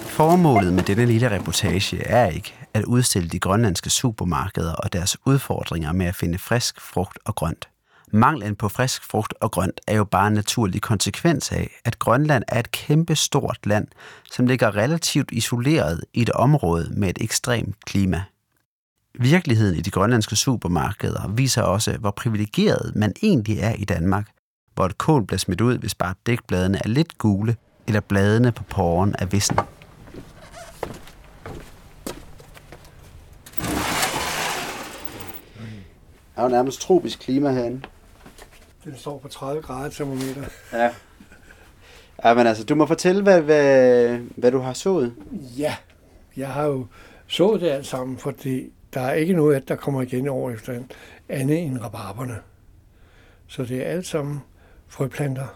Formålet 0.01 0.73
med 0.73 0.83
denne 0.83 1.07
lille 1.07 1.31
reportage 1.31 2.07
er 2.07 2.27
ikke 2.27 2.55
at 2.75 2.85
udstille 2.85 3.29
de 3.29 3.39
grønlandske 3.39 3.91
supermarkeder 3.91 4.75
og 4.75 4.93
deres 4.93 5.17
udfordringer 5.27 5.93
med 5.93 6.07
at 6.07 6.15
finde 6.15 6.39
frisk 6.39 6.81
frugt 6.81 7.19
og 7.25 7.35
grønt. 7.35 7.69
Manglen 8.13 8.57
på 8.57 8.69
frisk 8.69 9.05
frugt 9.05 9.35
og 9.41 9.51
grønt 9.51 9.81
er 9.87 9.97
jo 9.97 10.05
bare 10.05 10.27
en 10.27 10.35
naturlig 10.35 10.83
konsekvens 10.83 11.53
af, 11.53 11.71
at 11.85 11.99
Grønland 11.99 12.45
er 12.49 12.61
et 12.61 12.71
kæmpe 12.71 13.15
stort 13.17 13.59
land, 13.65 13.87
som 14.33 14.47
ligger 14.47 14.77
relativt 14.77 15.29
isoleret 15.33 16.05
i 16.15 16.23
et 16.23 16.31
område 16.31 16.91
med 16.97 17.09
et 17.09 17.19
ekstremt 17.21 17.85
klima. 17.85 18.23
Virkeligheden 19.19 19.77
i 19.77 19.81
de 19.81 19.91
grønlandske 19.91 20.37
supermarkeder 20.37 21.29
viser 21.29 21.63
også, 21.63 21.97
hvor 21.97 22.11
privilegeret 22.11 22.93
man 22.97 23.13
egentlig 23.23 23.59
er 23.59 23.73
i 23.73 23.85
Danmark, 23.85 24.29
hvor 24.75 24.87
et 24.87 24.99
kål 24.99 25.27
bliver 25.27 25.39
smidt 25.39 25.61
ud, 25.61 25.79
hvis 25.79 25.95
bare 25.95 26.15
dækbladene 26.27 26.79
er 26.85 26.89
lidt 26.89 27.19
gule, 27.19 27.57
eller 27.87 28.01
bladene 28.01 28.53
på 28.53 28.63
porren 28.63 29.15
er 29.19 29.27
visne. 29.27 29.57
Der 36.37 36.41
er 36.41 36.43
jo 36.43 36.49
nærmest 36.49 36.81
tropisk 36.81 37.19
klima 37.19 37.53
herinde. 37.53 37.81
Den 38.85 38.97
står 38.97 39.19
på 39.19 39.29
30 39.29 39.63
grader 39.63 39.91
termometer. 39.91 40.45
Ja. 40.73 40.91
Ja, 42.25 42.35
men 42.35 42.47
altså, 42.47 42.65
du 42.65 42.75
må 42.75 42.87
fortælle, 42.87 43.23
hvad, 43.23 43.41
hvad, 43.41 44.19
hvad 44.37 44.51
du 44.51 44.59
har 44.59 44.73
sået. 44.73 45.15
Ja, 45.59 45.77
jeg 46.37 46.49
har 46.49 46.65
jo 46.65 46.87
sået 47.27 47.61
det 47.61 47.71
alt 47.71 47.87
sammen, 47.87 48.19
fordi 48.19 48.73
der 48.95 49.01
er 49.01 49.13
ikke 49.13 49.33
noget, 49.33 49.57
at 49.57 49.69
der 49.69 49.77
kommer 49.77 50.03
igen 50.03 50.29
over 50.29 50.51
efter 50.51 50.83
andet 51.29 51.59
end 51.59 51.81
rabarberne. 51.81 52.39
Så 53.47 53.65
det 53.65 53.87
er 53.87 53.91
alt 53.91 54.07
sammen 54.07 54.41
frøplanter 54.89 55.47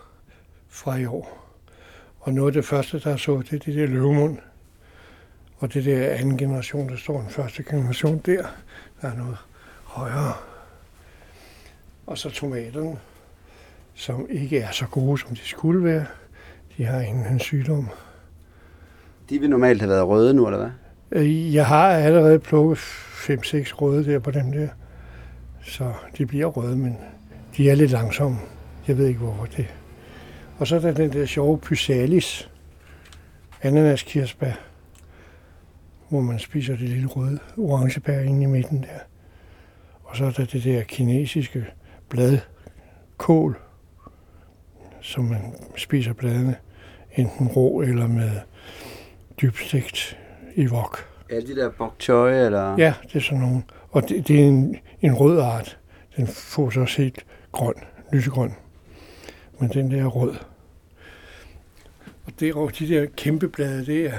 fra 0.69 0.97
i 0.97 1.07
år. 1.07 1.55
Og 2.21 2.33
noget 2.33 2.49
af 2.49 2.53
det 2.53 2.65
første, 2.65 3.01
der 3.01 3.13
er 3.13 3.17
sået, 3.17 3.51
det 3.51 3.61
er 3.61 3.65
det 3.65 3.75
der 3.75 3.87
løvemund. 3.87 4.39
Og 5.59 5.75
det 5.75 5.85
der 5.85 6.11
anden 6.11 6.39
generation, 6.39 6.89
der 6.89 6.97
står 6.97 7.21
den 7.21 7.31
første 7.31 7.63
generation 7.63 8.19
der, 8.19 8.47
der 9.03 9.09
er 9.09 9.15
noget 9.17 9.37
højere. 9.85 10.35
Og 12.07 12.19
så 12.19 12.31
tomaterne, 12.31 12.99
som 13.99 14.27
ikke 14.31 14.59
er 14.59 14.71
så 14.71 14.87
gode, 14.87 15.19
som 15.19 15.37
de 15.37 15.41
skulle 15.45 15.85
være. 15.85 16.05
De 16.77 16.85
har 16.85 17.01
ingen 17.01 17.27
en 17.33 17.41
sygdom. 17.41 17.89
De 19.31 19.39
vil 19.39 19.51
normalt 19.51 19.81
have 19.81 19.91
været 19.91 20.09
røde 20.09 20.35
nu, 20.35 20.47
eller 20.47 20.59
hvad? 20.59 20.71
Øh, 21.23 21.55
Jeg 21.55 21.67
har 21.67 21.89
allerede 21.89 22.39
plukket 22.39 22.79
5-6 22.79 23.75
røde 23.75 24.13
der 24.13 24.19
på 24.19 24.31
dem 24.31 24.53
der. 24.53 24.69
Så 25.63 25.93
de 26.19 26.27
bliver 26.27 26.47
røde, 26.47 26.77
men 26.77 26.99
de 27.57 27.71
er 27.71 27.75
lidt 27.75 27.91
langsomme. 27.91 28.39
Jeg 28.89 28.99
ved 28.99 29.07
ikke, 29.07 29.21
hvorfor 29.21 29.45
det. 29.45 29.67
Og 30.59 30.67
så 30.67 30.77
er 30.77 30.81
der 30.81 30.93
den 30.93 31.13
der 31.13 31.27
sjove 31.27 31.59
Pysalis, 31.59 32.51
ananaskirsbær, 33.63 34.53
hvor 36.09 36.21
man 36.21 36.39
spiser 36.39 36.77
det 36.77 36.89
lille 36.89 37.07
røde 37.07 37.39
orangebær 37.57 38.21
inde 38.21 38.43
i 38.43 38.47
midten 38.47 38.83
der. 38.83 38.99
Og 40.05 40.17
så 40.17 40.25
er 40.25 40.31
der 40.31 40.45
det 40.45 40.65
der 40.65 40.83
kinesiske 40.83 41.67
bladkål, 42.09 43.59
som 45.09 45.25
man 45.25 45.55
spiser 45.77 46.13
bladene 46.13 46.57
enten 47.17 47.49
rå 47.49 47.83
eller 47.83 48.07
med 48.07 48.31
dybstegt 49.41 50.19
i 50.55 50.67
wok. 50.67 50.99
Ja, 51.31 51.41
de 51.41 51.57
der 51.57 51.71
bok 51.71 51.95
choy, 52.01 52.31
eller... 52.31 52.79
Ja, 52.79 52.95
det 53.03 53.17
er 53.17 53.21
sådan 53.21 53.41
nogle. 53.41 53.63
Og 53.91 54.09
det, 54.09 54.29
det 54.29 54.41
er 54.41 54.45
en, 54.45 54.77
en 55.01 55.15
rød 55.15 55.41
art. 55.41 55.79
Den 56.17 56.27
får 56.27 56.71
så 56.71 56.81
også 56.81 57.03
helt 57.03 57.27
grøn, 57.53 57.75
lysegrøn. 58.13 58.55
Men 59.61 59.71
den 59.71 59.91
der 59.91 60.03
er 60.03 60.07
rød. 60.07 60.35
Og 62.27 62.33
det, 62.41 62.55
og 62.55 62.79
de 62.79 62.89
der 62.89 63.07
kæmpe 63.17 63.49
blade, 63.49 63.87
det 63.87 64.07
er, 64.07 64.19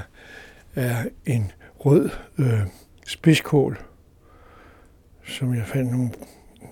er 0.74 1.04
en 1.26 1.52
rød 1.78 2.10
øh, 2.38 2.60
spidskål, 3.06 3.78
som 5.26 5.54
jeg 5.54 5.66
fandt 5.66 5.90
nogle 5.90 6.10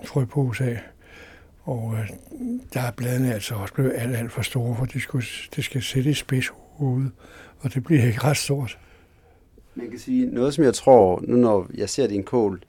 frøpose 0.05 0.63
af. 0.63 0.79
Og 1.63 1.95
øh, 1.97 2.09
der 2.73 2.81
er 2.81 2.91
bladene 2.91 3.33
altså 3.33 3.55
også 3.55 3.73
blevet 3.73 3.93
alt, 3.95 4.15
alt 4.15 4.31
for 4.31 4.41
store, 4.41 4.75
for 4.77 4.85
de 4.85 4.99
skulle, 4.99 5.25
det 5.55 5.63
skal 5.63 5.81
sætte 5.81 6.09
i 6.09 6.13
spidshovedet, 6.13 7.11
og 7.59 7.73
det 7.73 7.83
bliver 7.83 8.03
ikke 8.03 8.23
ret 8.23 8.37
stort. 8.37 8.79
Man 9.75 9.89
kan 9.89 9.99
sige, 9.99 10.25
noget 10.25 10.53
som 10.53 10.63
jeg 10.63 10.73
tror, 10.73 11.23
nu 11.27 11.35
når 11.35 11.67
jeg 11.73 11.89
ser 11.89 12.07
din 12.07 12.23
kål, 12.23 12.63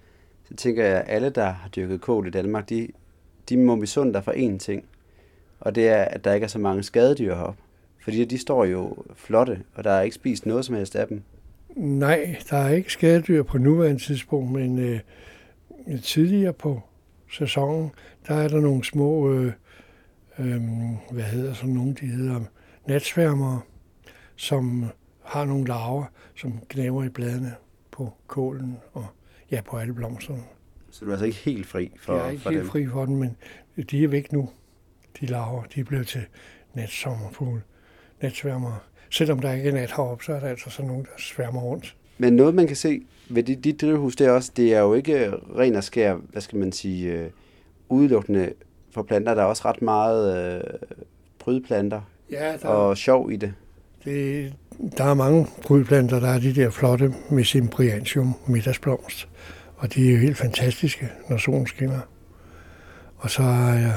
så 0.48 0.54
tænker 0.54 0.84
jeg, 0.84 0.96
at 0.96 1.04
alle, 1.06 1.30
der 1.30 1.44
har 1.44 1.68
dyrket 1.68 2.00
kål 2.00 2.26
i 2.26 2.30
Danmark, 2.30 2.68
de, 2.68 2.88
de 3.48 3.56
må 3.56 3.74
misunde 3.74 4.12
dig 4.12 4.24
for 4.24 4.32
én 4.32 4.58
ting. 4.58 4.84
Og 5.60 5.74
det 5.74 5.88
er, 5.88 6.02
at 6.02 6.24
der 6.24 6.32
ikke 6.32 6.44
er 6.44 6.48
så 6.48 6.58
mange 6.58 6.82
skadedyr 6.82 7.34
heroppe. 7.34 7.62
Fordi 8.04 8.24
de 8.24 8.38
står 8.38 8.64
jo 8.64 8.96
flotte, 9.14 9.62
og 9.74 9.84
der 9.84 9.90
er 9.90 10.02
ikke 10.02 10.14
spist 10.14 10.46
noget 10.46 10.64
som 10.64 10.74
helst 10.74 10.96
af 10.96 11.08
dem. 11.08 11.22
Nej, 11.76 12.36
der 12.50 12.56
er 12.56 12.68
ikke 12.68 12.92
skadedyr 12.92 13.42
på 13.42 13.58
nuværende 13.58 14.02
tidspunkt, 14.02 14.52
men 14.52 14.78
øh, 14.78 15.00
tidligere 16.02 16.52
på 16.52 16.82
sæsonen, 17.32 17.90
der 18.28 18.34
er 18.34 18.48
der 18.48 18.60
nogle 18.60 18.84
små, 18.84 19.32
øh, 19.32 19.52
øh, 20.38 20.60
hvad 21.10 21.24
hedder 21.24 21.54
sådan 21.54 21.74
nogle, 21.74 21.94
de 21.94 22.06
hedder 22.06 22.40
natsværmere, 22.86 23.60
som 24.36 24.84
har 25.24 25.44
nogle 25.44 25.66
larver, 25.66 26.04
som 26.36 26.52
gnaver 26.68 27.04
i 27.04 27.08
bladene 27.08 27.54
på 27.90 28.12
kålen 28.26 28.76
og 28.92 29.06
ja, 29.50 29.60
på 29.60 29.76
alle 29.76 29.94
blomsterne. 29.94 30.42
Så 30.90 31.04
du 31.04 31.10
er 31.10 31.12
altså 31.14 31.26
ikke 31.26 31.38
helt 31.38 31.66
fri 31.66 31.92
for, 32.00 32.16
jeg 32.16 32.26
er 32.26 32.30
ikke 32.30 32.42
for 32.42 32.50
helt 32.50 32.62
dem. 32.62 32.70
fri 32.70 32.86
for 32.86 33.06
den, 33.06 33.16
men 33.16 33.36
de 33.90 34.04
er 34.04 34.08
væk 34.08 34.32
nu, 34.32 34.50
de 35.20 35.26
larver. 35.26 35.62
De 35.62 35.80
er 35.80 35.84
blevet 35.84 36.06
til 36.06 36.24
natsommerfugle, 36.74 37.62
natsværmere. 38.22 38.78
Selvom 39.10 39.38
der 39.38 39.52
ikke 39.52 39.68
er 39.68 39.72
nat 39.72 39.90
heroppe, 39.90 40.24
så 40.24 40.32
er 40.32 40.40
der 40.40 40.48
altså 40.48 40.70
sådan 40.70 40.88
nogle, 40.88 41.04
der 41.04 41.10
sværmer 41.18 41.60
rundt. 41.60 41.96
Men 42.18 42.32
noget, 42.32 42.54
man 42.54 42.66
kan 42.66 42.76
se 42.76 43.02
ved 43.30 43.42
dit, 43.42 43.64
dit 43.64 43.80
drivhus, 43.80 44.16
det 44.16 44.26
er 44.26 44.30
også, 44.30 44.52
det 44.56 44.74
er 44.74 44.80
jo 44.80 44.94
ikke 44.94 45.30
ren 45.58 45.76
og 45.76 45.84
skær, 45.84 46.14
hvad 46.14 46.42
skal 46.42 46.58
man 46.58 46.72
sige, 46.72 47.12
øh, 47.12 47.30
udelukkende 47.88 48.52
for 48.94 49.02
planter. 49.02 49.34
Der 49.34 49.42
er 49.42 49.46
også 49.46 49.62
ret 49.64 49.82
meget 49.82 50.56
øh, 50.56 50.60
prydplanter 51.38 52.00
Ja, 52.30 52.56
der, 52.62 52.68
og 52.68 52.96
sjov 52.96 53.32
i 53.32 53.36
det. 53.36 53.54
Det, 54.04 54.52
der 54.98 55.04
er 55.04 55.14
mange 55.14 55.46
prydplanter, 55.62 56.20
der 56.20 56.28
er 56.28 56.38
de 56.38 56.54
der 56.54 56.70
flotte 56.70 57.14
Mesembriantium 57.30 58.34
middagsblomst. 58.46 59.28
Og 59.76 59.94
de 59.94 60.08
er 60.08 60.12
jo 60.12 60.18
helt 60.18 60.36
fantastiske, 60.36 61.08
når 61.28 61.36
solen 61.36 61.66
skinner. 61.66 62.00
Og 63.16 63.30
så 63.30 63.42
har 63.42 63.74
jeg 63.74 63.94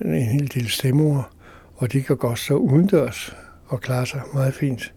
en 0.00 0.22
hel 0.22 0.54
del 0.54 0.68
stemmer, 0.68 1.32
og 1.76 1.92
de 1.92 2.02
kan 2.02 2.16
godt 2.16 2.38
stå 2.38 2.56
udendørs 2.56 3.36
og 3.66 3.80
klare 3.80 4.06
sig 4.06 4.20
meget 4.34 4.54
fint. 4.54 4.92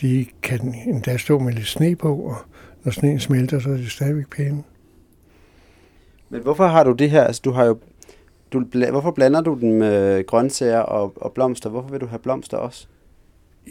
De 0.00 0.26
kan 0.42 0.74
endda 0.86 1.16
stå 1.16 1.38
med 1.38 1.52
lidt 1.52 1.66
sne 1.66 1.96
på, 1.96 2.16
og 2.16 2.36
når 2.84 2.92
sneen 2.92 3.20
smelter, 3.20 3.58
så 3.58 3.70
er 3.70 3.76
de 3.76 3.90
stadigvæk 3.90 4.30
pæne. 4.30 4.62
Men 6.28 6.42
hvorfor 6.42 6.66
har 6.66 6.84
du 6.84 6.92
det 6.92 7.10
her? 7.10 7.24
Altså, 7.24 7.42
du 7.44 7.50
har 7.50 7.64
jo, 7.64 7.78
du, 8.52 8.64
hvorfor 8.90 9.10
blander 9.10 9.40
du 9.40 9.58
dem 9.60 9.70
med 9.70 10.26
grøntsager 10.26 10.78
og, 10.78 11.12
og 11.16 11.32
blomster? 11.32 11.70
Hvorfor 11.70 11.88
vil 11.88 12.00
du 12.00 12.06
have 12.06 12.18
blomster 12.18 12.56
også? 12.56 12.86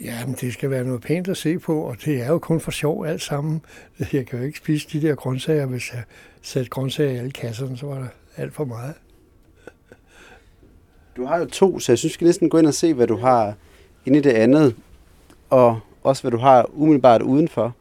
Ja, 0.04 0.26
men 0.26 0.36
det 0.40 0.52
skal 0.52 0.70
være 0.70 0.84
noget 0.84 1.00
pænt 1.00 1.28
at 1.28 1.36
se 1.36 1.58
på, 1.58 1.80
og 1.80 1.96
det 2.04 2.22
er 2.22 2.28
jo 2.28 2.38
kun 2.38 2.60
for 2.60 2.70
sjov 2.70 3.06
alt 3.06 3.22
sammen. 3.22 3.60
Jeg 4.12 4.26
kan 4.26 4.38
jo 4.38 4.44
ikke 4.44 4.58
spise 4.58 4.88
de 4.92 5.06
der 5.06 5.14
grøntsager, 5.14 5.66
hvis 5.66 5.92
jeg 5.92 6.02
satte 6.42 6.70
grøntsager 6.70 7.10
i 7.10 7.16
alle 7.16 7.30
kasserne, 7.30 7.76
så 7.76 7.86
var 7.86 7.98
der 7.98 8.08
alt 8.36 8.54
for 8.54 8.64
meget. 8.64 8.94
Du 11.16 11.24
har 11.24 11.38
jo 11.38 11.46
to, 11.46 11.78
så 11.78 11.92
jeg 11.92 11.98
synes, 11.98 12.10
vi 12.10 12.14
skal 12.14 12.24
næsten 12.24 12.50
gå 12.50 12.58
ind 12.58 12.66
og 12.66 12.74
se, 12.74 12.94
hvad 12.94 13.06
du 13.06 13.16
har 13.16 13.54
inde 14.06 14.18
i 14.18 14.22
det 14.22 14.30
andet, 14.30 14.76
og 15.50 15.80
også 16.08 16.22
hvad 16.22 16.30
du 16.30 16.38
har 16.38 16.66
umiddelbart 16.72 17.22
udenfor. 17.22 17.74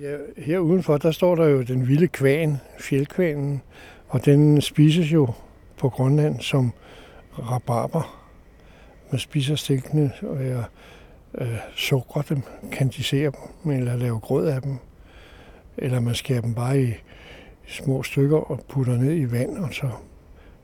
Ja, 0.00 0.16
her 0.36 0.58
udenfor, 0.58 0.96
der 0.98 1.10
står 1.10 1.34
der 1.34 1.48
jo 1.48 1.62
den 1.62 1.88
vilde 1.88 2.08
kvæn, 2.08 2.56
fjeldkvænen, 2.78 3.62
og 4.08 4.24
den 4.24 4.60
spises 4.60 5.12
jo 5.12 5.28
på 5.78 5.88
Grønland 5.88 6.40
som 6.40 6.72
rabarber. 7.38 8.20
Man 9.10 9.18
spiser 9.18 9.54
stikkene, 9.54 10.12
og 10.22 10.46
jeg 10.46 10.64
øh, 11.34 11.56
sukrer 11.76 12.22
dem, 12.22 12.42
kandiserer 12.72 13.30
dem, 13.30 13.70
eller 13.70 13.96
laver 13.96 14.18
grød 14.18 14.46
af 14.46 14.62
dem. 14.62 14.76
Eller 15.78 16.00
man 16.00 16.14
skærer 16.14 16.40
dem 16.40 16.54
bare 16.54 16.82
i 16.82 16.92
små 17.66 18.02
stykker 18.02 18.36
og 18.38 18.60
putter 18.68 18.96
ned 18.96 19.16
i 19.16 19.32
vand, 19.32 19.58
og 19.58 19.74
så 19.74 19.90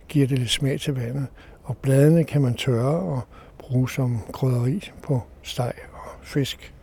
giver 0.09 0.27
det 0.27 0.39
lidt 0.39 0.51
smag 0.51 0.81
til 0.81 0.95
vandet. 0.95 1.27
Og 1.63 1.77
bladene 1.77 2.25
kan 2.25 2.43
man 2.43 2.55
tørre 2.55 3.01
og 3.01 3.21
bruge 3.59 3.91
som 3.91 4.19
krydderi 4.33 4.91
på 5.03 5.23
steg 5.43 5.73
og 5.93 6.11
fisk. 6.23 6.75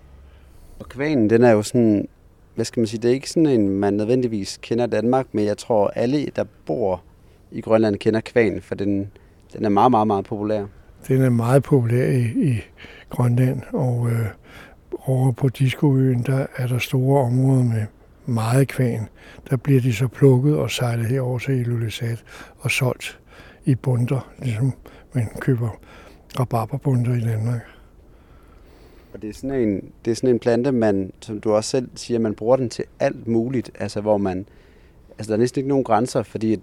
Og 0.79 0.89
kvanen, 0.89 1.29
den 1.29 1.43
er 1.43 1.51
jo 1.51 1.61
sådan, 1.61 2.07
hvad 2.55 2.65
skal 2.65 2.79
man 2.79 2.87
sige, 2.87 3.01
det 3.01 3.09
er 3.09 3.13
ikke 3.13 3.29
sådan 3.29 3.47
en, 3.47 3.69
man 3.69 3.93
nødvendigvis 3.93 4.59
kender 4.61 4.85
Danmark, 4.85 5.27
men 5.31 5.45
jeg 5.45 5.57
tror, 5.57 5.87
alle, 5.87 6.25
der 6.35 6.43
bor 6.65 7.03
i 7.51 7.61
Grønland, 7.61 7.95
kender 7.95 8.21
kvanen, 8.21 8.61
for 8.61 8.75
den, 8.75 9.11
den 9.53 9.65
er 9.65 9.69
meget, 9.69 9.91
meget, 9.91 10.07
meget 10.07 10.25
populær. 10.25 10.65
Den 11.07 11.21
er 11.21 11.29
meget 11.29 11.63
populær 11.63 12.11
i, 12.11 12.23
i 12.23 12.61
Grønland, 13.09 13.61
og 13.73 14.07
øh, 14.11 14.25
over 15.05 15.31
på 15.31 15.49
Diskoøen, 15.49 16.23
der 16.23 16.45
er 16.57 16.67
der 16.67 16.79
store 16.79 17.21
områder 17.23 17.63
med 17.63 17.85
meget 18.25 18.67
kvæn. 18.67 19.07
Der 19.49 19.57
bliver 19.57 19.81
de 19.81 19.93
så 19.93 20.07
plukket 20.07 20.55
og 20.55 20.71
sejlet 20.71 21.05
herover 21.05 21.39
til 21.39 21.59
Ilulissat 21.59 22.23
og 22.59 22.71
solgt 22.71 23.19
i 23.65 23.75
bunder, 23.75 24.29
ligesom 24.39 24.73
man 25.13 25.29
køber 25.39 25.69
rabarberbunter 26.39 27.13
i 27.13 27.19
Danmark. 27.19 27.76
Og 29.17 29.21
det 29.21 29.29
er 29.29 29.33
sådan 29.33 29.51
en, 29.51 29.91
det 30.05 30.11
er 30.11 30.15
sådan 30.15 30.29
en 30.29 30.39
plante, 30.39 30.71
man, 30.71 31.11
som 31.21 31.39
du 31.39 31.53
også 31.53 31.69
selv 31.69 31.89
siger, 31.95 32.19
man 32.19 32.35
bruger 32.35 32.55
den 32.55 32.69
til 32.69 32.85
alt 32.99 33.27
muligt. 33.27 33.71
Altså, 33.79 34.01
hvor 34.01 34.17
man, 34.17 34.45
altså, 35.17 35.31
der 35.31 35.37
er 35.37 35.39
næsten 35.39 35.59
ikke 35.59 35.69
nogen 35.69 35.83
grænser, 35.83 36.23
fordi 36.23 36.57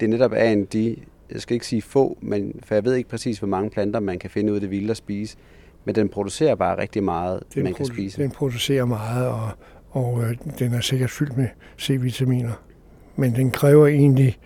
det 0.00 0.10
netop 0.10 0.32
er 0.34 0.44
en 0.44 0.64
de, 0.64 0.96
jeg 1.30 1.40
skal 1.40 1.54
ikke 1.54 1.66
sige 1.66 1.82
få, 1.82 2.18
men 2.20 2.60
for 2.64 2.74
jeg 2.74 2.84
ved 2.84 2.94
ikke 2.94 3.08
præcis, 3.08 3.38
hvor 3.38 3.48
mange 3.48 3.70
planter 3.70 4.00
man 4.00 4.18
kan 4.18 4.30
finde 4.30 4.52
ud 4.52 4.56
af 4.56 4.60
det 4.60 4.70
vilde 4.70 4.90
at 4.90 4.96
spise. 4.96 5.36
Men 5.84 5.94
den 5.94 6.08
producerer 6.08 6.54
bare 6.54 6.78
rigtig 6.78 7.02
meget, 7.02 7.42
Den, 7.54 7.64
man 7.64 7.74
kan 7.74 7.86
spise. 7.86 8.22
den 8.22 8.30
producerer 8.30 8.84
meget, 8.84 9.26
og, 9.28 9.50
og 9.90 10.22
øh, 10.22 10.36
den 10.58 10.74
er 10.74 10.80
sikkert 10.80 11.10
fyldt 11.10 11.36
med 11.36 11.48
C-vitaminer. 11.80 12.62
Men 13.16 13.36
den 13.36 13.50
kræver 13.50 13.86
egentlig 13.86 14.38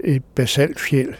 et 0.00 0.22
basaltfjeld, 0.34 1.14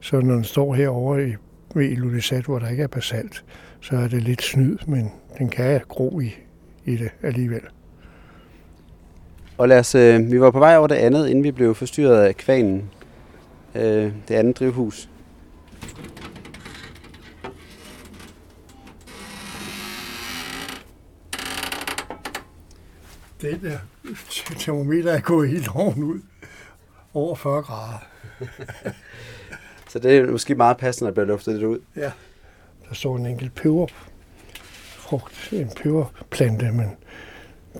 så 0.00 0.20
når 0.20 0.34
den 0.34 0.44
står 0.44 0.74
herovre 0.74 1.28
i, 1.28 1.34
ved 1.74 1.88
Ilulissat, 1.88 2.44
hvor 2.44 2.58
der 2.58 2.68
ikke 2.68 2.82
er 2.82 2.86
basalt, 2.86 3.44
så 3.80 3.96
er 3.96 4.08
det 4.08 4.22
lidt 4.22 4.42
snyd, 4.42 4.78
men 4.86 5.12
den 5.38 5.48
kan 5.48 5.80
gro 5.88 6.20
i, 6.20 6.34
i 6.84 6.96
det 6.96 7.10
alligevel. 7.22 7.62
Og 9.58 9.68
lad 9.68 9.78
os, 9.78 9.94
øh, 9.94 10.32
vi 10.32 10.40
var 10.40 10.50
på 10.50 10.58
vej 10.58 10.76
over 10.76 10.86
det 10.86 10.94
andet, 10.94 11.28
inden 11.28 11.44
vi 11.44 11.50
blev 11.50 11.74
forstyrret 11.74 12.22
af 12.22 12.36
kvanen. 12.36 12.90
øh, 13.74 14.12
det 14.28 14.34
andet 14.34 14.58
drivhus. 14.58 15.08
Det 23.40 23.60
der 23.62 23.78
termometer 24.58 25.12
er 25.12 25.20
gået 25.20 25.48
helt 25.48 25.68
oven 25.74 26.02
ud. 26.02 26.20
Over 27.14 27.34
40 27.34 27.62
grader. 27.62 27.98
Så 29.94 30.00
det 30.00 30.18
er 30.18 30.30
måske 30.30 30.54
meget 30.54 30.76
passende, 30.76 31.08
at 31.08 31.16
der 31.16 31.22
bliver 31.22 31.32
luftet 31.32 31.54
lidt 31.54 31.64
ud. 31.64 31.78
Ja. 31.96 32.12
Der 32.88 32.94
står 32.94 33.16
en 33.16 33.26
enkelt 33.26 33.54
peberfrugt, 33.54 35.48
en 35.52 35.70
peberplante, 35.76 36.72
men 36.72 36.90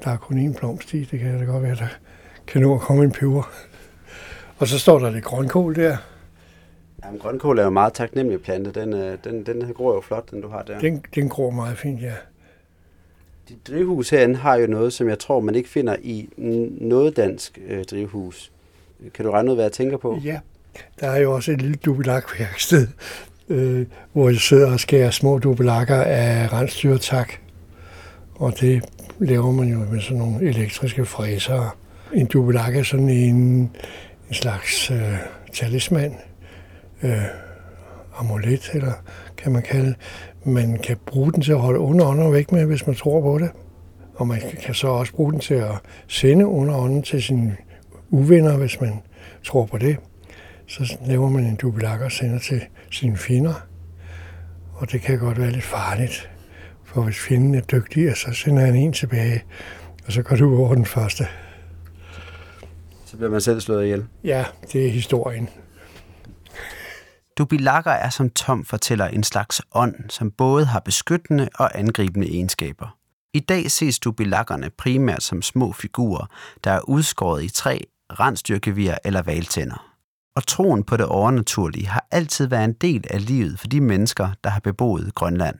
der 0.04 0.10
er 0.10 0.16
kun 0.16 0.48
én 0.48 0.58
blomst 0.58 0.94
i. 0.94 1.04
Det 1.04 1.20
kan 1.20 1.38
da 1.38 1.44
godt 1.44 1.62
være, 1.62 1.74
der 1.74 1.86
kan 2.46 2.62
nå 2.62 2.74
at 2.74 2.80
komme 2.80 3.04
en 3.04 3.12
peber. 3.12 3.52
Og 4.58 4.68
så 4.68 4.78
står 4.78 4.98
der 4.98 5.10
lidt 5.10 5.24
grønkål 5.24 5.74
der. 5.74 5.96
Jamen, 7.04 7.20
grønkål 7.20 7.58
er 7.58 7.62
jo 7.62 7.68
en 7.68 7.74
meget 7.74 7.92
taknemmelig 7.92 8.42
plante. 8.42 8.80
Den, 8.80 8.92
øh, 8.92 9.18
den, 9.24 9.46
den 9.46 9.74
gror 9.74 9.94
jo 9.94 10.00
flot, 10.00 10.30
den 10.30 10.40
du 10.40 10.48
har 10.48 10.62
der. 10.62 10.78
Den, 10.78 11.04
den 11.14 11.28
gror 11.28 11.50
meget 11.50 11.78
fint, 11.78 12.02
ja. 12.02 12.14
Dit 13.48 13.68
drivhus 13.68 14.10
herinde 14.10 14.36
har 14.36 14.54
jo 14.54 14.66
noget, 14.66 14.92
som 14.92 15.08
jeg 15.08 15.18
tror, 15.18 15.40
man 15.40 15.54
ikke 15.54 15.68
finder 15.68 15.96
i 16.02 16.28
noget 16.80 17.16
dansk 17.16 17.58
øh, 17.66 17.84
drivhus. 17.84 18.52
Kan 19.14 19.24
du 19.24 19.30
regne 19.30 19.50
ud, 19.50 19.56
hvad 19.56 19.64
jeg 19.64 19.72
tænker 19.72 19.96
på? 19.96 20.20
Ja, 20.24 20.40
der 21.00 21.06
er 21.10 21.20
jo 21.20 21.32
også 21.32 21.52
et 21.52 21.62
lille 21.62 21.76
dubelakværksted, 21.76 22.88
øh, 23.48 23.86
hvor 24.12 24.28
jeg 24.28 24.38
sidder 24.38 24.72
og 24.72 24.80
skærer 24.80 25.10
små 25.10 25.38
dubelakker 25.38 26.02
af 26.02 26.52
rensdyrtak. 26.52 27.32
Og 28.34 28.60
det 28.60 28.84
laver 29.18 29.52
man 29.52 29.68
jo 29.68 29.78
med 29.78 30.00
sådan 30.00 30.18
nogle 30.18 30.48
elektriske 30.48 31.06
fræser. 31.06 31.76
En 32.14 32.26
dubelak 32.26 32.76
er 32.76 32.82
sådan 32.82 33.08
en, 33.08 33.36
en 34.28 34.34
slags 34.34 34.90
øh, 34.90 35.16
talisman, 35.52 36.14
øh, 37.02 37.22
amulet, 38.18 38.70
eller 38.74 38.92
kan 39.36 39.52
man 39.52 39.62
kalde 39.62 39.94
Man 40.44 40.78
kan 40.78 40.96
bruge 41.06 41.32
den 41.32 41.42
til 41.42 41.52
at 41.52 41.58
holde 41.58 41.78
underånder 41.78 42.30
væk 42.30 42.52
med, 42.52 42.64
hvis 42.64 42.86
man 42.86 42.96
tror 42.96 43.20
på 43.20 43.38
det. 43.38 43.50
Og 44.14 44.26
man 44.26 44.40
kan 44.62 44.74
så 44.74 44.88
også 44.88 45.12
bruge 45.12 45.32
den 45.32 45.40
til 45.40 45.54
at 45.54 45.74
sende 46.08 46.46
underånden 46.46 47.02
til 47.02 47.22
sine 47.22 47.56
uvenner, 48.10 48.56
hvis 48.56 48.80
man 48.80 48.92
tror 49.44 49.66
på 49.66 49.78
det. 49.78 49.96
Så 50.66 50.98
laver 51.06 51.28
man 51.28 51.44
en 51.44 51.56
dubelak 51.56 52.00
og 52.00 52.12
sender 52.12 52.38
til 52.38 52.62
sine 52.90 53.16
fjender. 53.16 53.54
Og 54.74 54.92
det 54.92 55.00
kan 55.00 55.18
godt 55.18 55.40
være 55.40 55.50
lidt 55.50 55.64
farligt. 55.64 56.30
For 56.84 57.02
hvis 57.02 57.18
fjenden 57.18 57.54
er 57.54 57.60
dygtig, 57.60 58.16
så 58.16 58.32
sender 58.32 58.64
han 58.64 58.74
en 58.74 58.92
tilbage, 58.92 59.44
og 60.06 60.12
så 60.12 60.22
går 60.22 60.36
du 60.36 60.58
over 60.58 60.74
den 60.74 60.86
første. 60.86 61.24
Så 63.04 63.16
bliver 63.16 63.30
man 63.30 63.40
selv 63.40 63.60
slået 63.60 63.84
ihjel? 63.84 64.06
Ja, 64.24 64.44
det 64.72 64.86
er 64.86 64.90
historien. 64.90 65.48
Dubilakker 67.38 67.90
er 67.90 68.10
som 68.10 68.30
Tom 68.30 68.64
fortæller 68.64 69.06
en 69.06 69.22
slags 69.22 69.62
ånd, 69.74 69.94
som 70.08 70.30
både 70.30 70.64
har 70.64 70.80
beskyttende 70.80 71.48
og 71.54 71.78
angribende 71.78 72.28
egenskaber. 72.28 72.96
I 73.32 73.40
dag 73.40 73.70
ses 73.70 73.98
dubilakkerne 73.98 74.70
primært 74.70 75.22
som 75.22 75.42
små 75.42 75.72
figurer, 75.72 76.26
der 76.64 76.70
er 76.70 76.80
udskåret 76.80 77.44
i 77.44 77.48
træ, 77.48 77.78
rensdyrgevir 78.10 78.94
eller 79.04 79.22
valtænder. 79.22 79.93
Og 80.36 80.46
troen 80.46 80.84
på 80.84 80.96
det 80.96 81.06
overnaturlige 81.06 81.86
har 81.86 82.06
altid 82.10 82.46
været 82.46 82.64
en 82.64 82.72
del 82.72 83.04
af 83.10 83.26
livet 83.26 83.58
for 83.60 83.66
de 83.66 83.80
mennesker, 83.80 84.28
der 84.44 84.50
har 84.50 84.60
beboet 84.60 85.14
Grønland. 85.14 85.56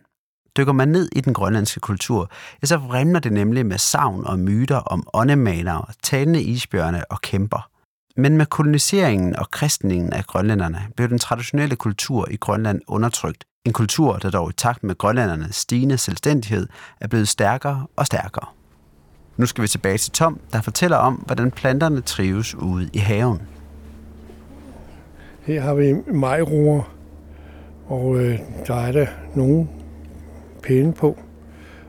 Dykker 0.57 0.73
man 0.73 0.89
ned 0.89 1.09
i 1.13 1.21
den 1.21 1.35
grønlandske 1.35 1.81
kultur, 1.81 2.31
ja, 2.63 2.67
så 2.67 2.77
vrimler 2.77 3.21
det 3.21 3.33
nemlig 3.33 3.67
med 3.67 3.79
savn 3.79 4.27
og 4.27 4.39
myter 4.39 4.77
om 4.77 5.09
åndemalere, 5.13 5.85
talende 6.03 6.43
isbjørne 6.43 7.05
og 7.11 7.21
kæmper. 7.21 7.69
Men 8.17 8.37
med 8.37 8.47
koloniseringen 8.47 9.37
og 9.37 9.51
kristningen 9.51 10.13
af 10.13 10.25
grønlænderne 10.25 10.83
blev 10.97 11.09
den 11.09 11.19
traditionelle 11.19 11.77
kultur 11.77 12.29
i 12.31 12.37
Grønland 12.37 12.81
undertrykt. 12.87 13.45
En 13.65 13.73
kultur, 13.73 14.17
der 14.17 14.31
dog 14.31 14.51
i 14.51 14.53
takt 14.53 14.85
med 14.85 14.99
grønlændernes 14.99 15.57
stigende 15.57 15.99
selvstændighed 15.99 16.69
er 17.01 17.09
blevet 17.09 17.29
stærkere 17.29 17.87
og 17.97 18.07
stærkere. 18.07 18.47
Nu 19.37 19.47
skal 19.47 19.63
vi 19.63 19.69
tilbage 19.69 19.99
til 19.99 20.13
Tom, 20.13 20.41
der 20.53 20.61
fortæller 20.61 20.97
om, 20.97 21.15
hvordan 21.15 21.51
planterne 21.51 22.01
trives 22.01 22.55
ude 22.55 22.91
i 22.93 22.99
haven. 22.99 23.41
Her 25.45 25.61
har 25.61 25.75
vi 25.75 25.95
majroer, 26.07 26.95
og 27.87 28.17
øh, 28.21 28.39
der 28.67 28.75
er 28.75 28.93
der 28.93 29.07
nogle 29.35 29.69
pæne 30.63 30.93
på, 30.93 31.19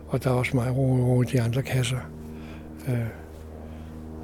og 0.08 0.24
der 0.24 0.30
er 0.30 0.34
også 0.34 0.58
majroer 0.58 1.06
over 1.06 1.24
de 1.24 1.42
andre 1.42 1.62
kasser. 1.62 1.98
Øh, 2.90 2.98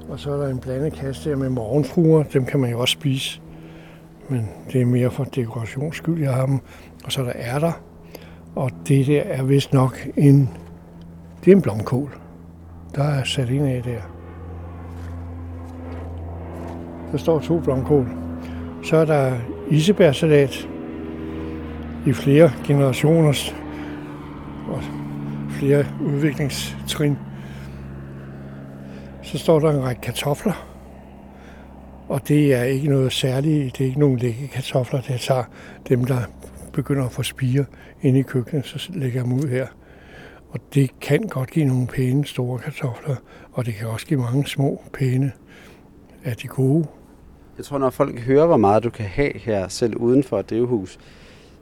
og 0.08 0.18
så 0.18 0.32
er 0.32 0.36
der 0.36 0.48
en 0.48 0.58
blandet 0.58 0.92
kasse 0.92 1.30
der 1.30 1.36
med 1.36 1.48
morgenfruer, 1.48 2.22
dem 2.22 2.44
kan 2.44 2.60
man 2.60 2.70
jo 2.70 2.80
også 2.80 2.92
spise, 2.92 3.40
men 4.28 4.48
det 4.72 4.80
er 4.80 4.86
mere 4.86 5.10
for 5.10 5.24
dekorationsskyld, 5.24 6.22
jeg 6.22 6.34
har 6.34 6.46
dem. 6.46 6.58
Og 7.04 7.12
så 7.12 7.20
er 7.20 7.24
der 7.24 7.36
ærter, 7.36 7.72
og 8.54 8.70
det 8.88 9.06
der 9.06 9.20
er 9.20 9.42
vist 9.42 9.72
nok 9.72 10.08
en, 10.16 10.48
det 11.44 11.52
er 11.52 11.56
en 11.56 11.62
blomkål. 11.62 12.18
Der 12.94 13.04
er 13.04 13.24
sat 13.24 13.48
ind 13.48 13.66
af 13.66 13.82
der. 13.82 14.00
Der 17.12 17.18
står 17.18 17.40
to 17.40 17.60
blomkål. 17.60 18.22
Så 18.84 18.96
er 18.96 19.04
der 19.04 19.38
isebærsalat 19.70 20.68
i 22.06 22.12
flere 22.12 22.52
generationers 22.66 23.54
og 24.68 24.82
flere 25.50 25.86
udviklingstrin. 26.00 27.16
Så 29.22 29.38
står 29.38 29.60
der 29.60 29.70
en 29.70 29.82
række 29.82 30.00
kartofler, 30.00 30.66
og 32.08 32.28
det 32.28 32.54
er 32.54 32.62
ikke 32.62 32.88
noget 32.88 33.12
særligt, 33.12 33.78
det 33.78 33.84
er 33.84 33.88
ikke 33.88 34.00
nogen 34.00 34.18
lægge 34.18 34.48
kartofler, 34.48 35.00
det 35.00 35.20
tager 35.20 35.44
dem, 35.88 36.04
der 36.04 36.18
begynder 36.72 37.04
at 37.04 37.12
få 37.12 37.22
spire 37.22 37.64
ind 38.02 38.16
i 38.16 38.22
køkkenet, 38.22 38.66
så 38.66 38.92
lægger 38.94 39.20
jeg 39.20 39.24
dem 39.24 39.32
ud 39.32 39.48
her. 39.48 39.66
Og 40.50 40.60
det 40.74 41.00
kan 41.00 41.22
godt 41.22 41.50
give 41.50 41.64
nogle 41.64 41.86
pæne 41.86 42.26
store 42.26 42.58
kartofler, 42.58 43.16
og 43.52 43.66
det 43.66 43.74
kan 43.74 43.88
også 43.88 44.06
give 44.06 44.20
mange 44.20 44.46
små, 44.46 44.82
pæne 44.92 45.32
af 46.24 46.36
de 46.36 46.46
gode. 46.46 46.86
Jeg 47.56 47.64
tror, 47.64 47.78
når 47.78 47.90
folk 47.90 48.20
hører, 48.20 48.46
hvor 48.46 48.56
meget 48.56 48.84
du 48.84 48.90
kan 48.90 49.04
have 49.04 49.38
her, 49.38 49.68
selv 49.68 49.96
uden 49.96 50.24
for 50.24 50.38
et 50.38 50.50
drivhus, 50.50 50.98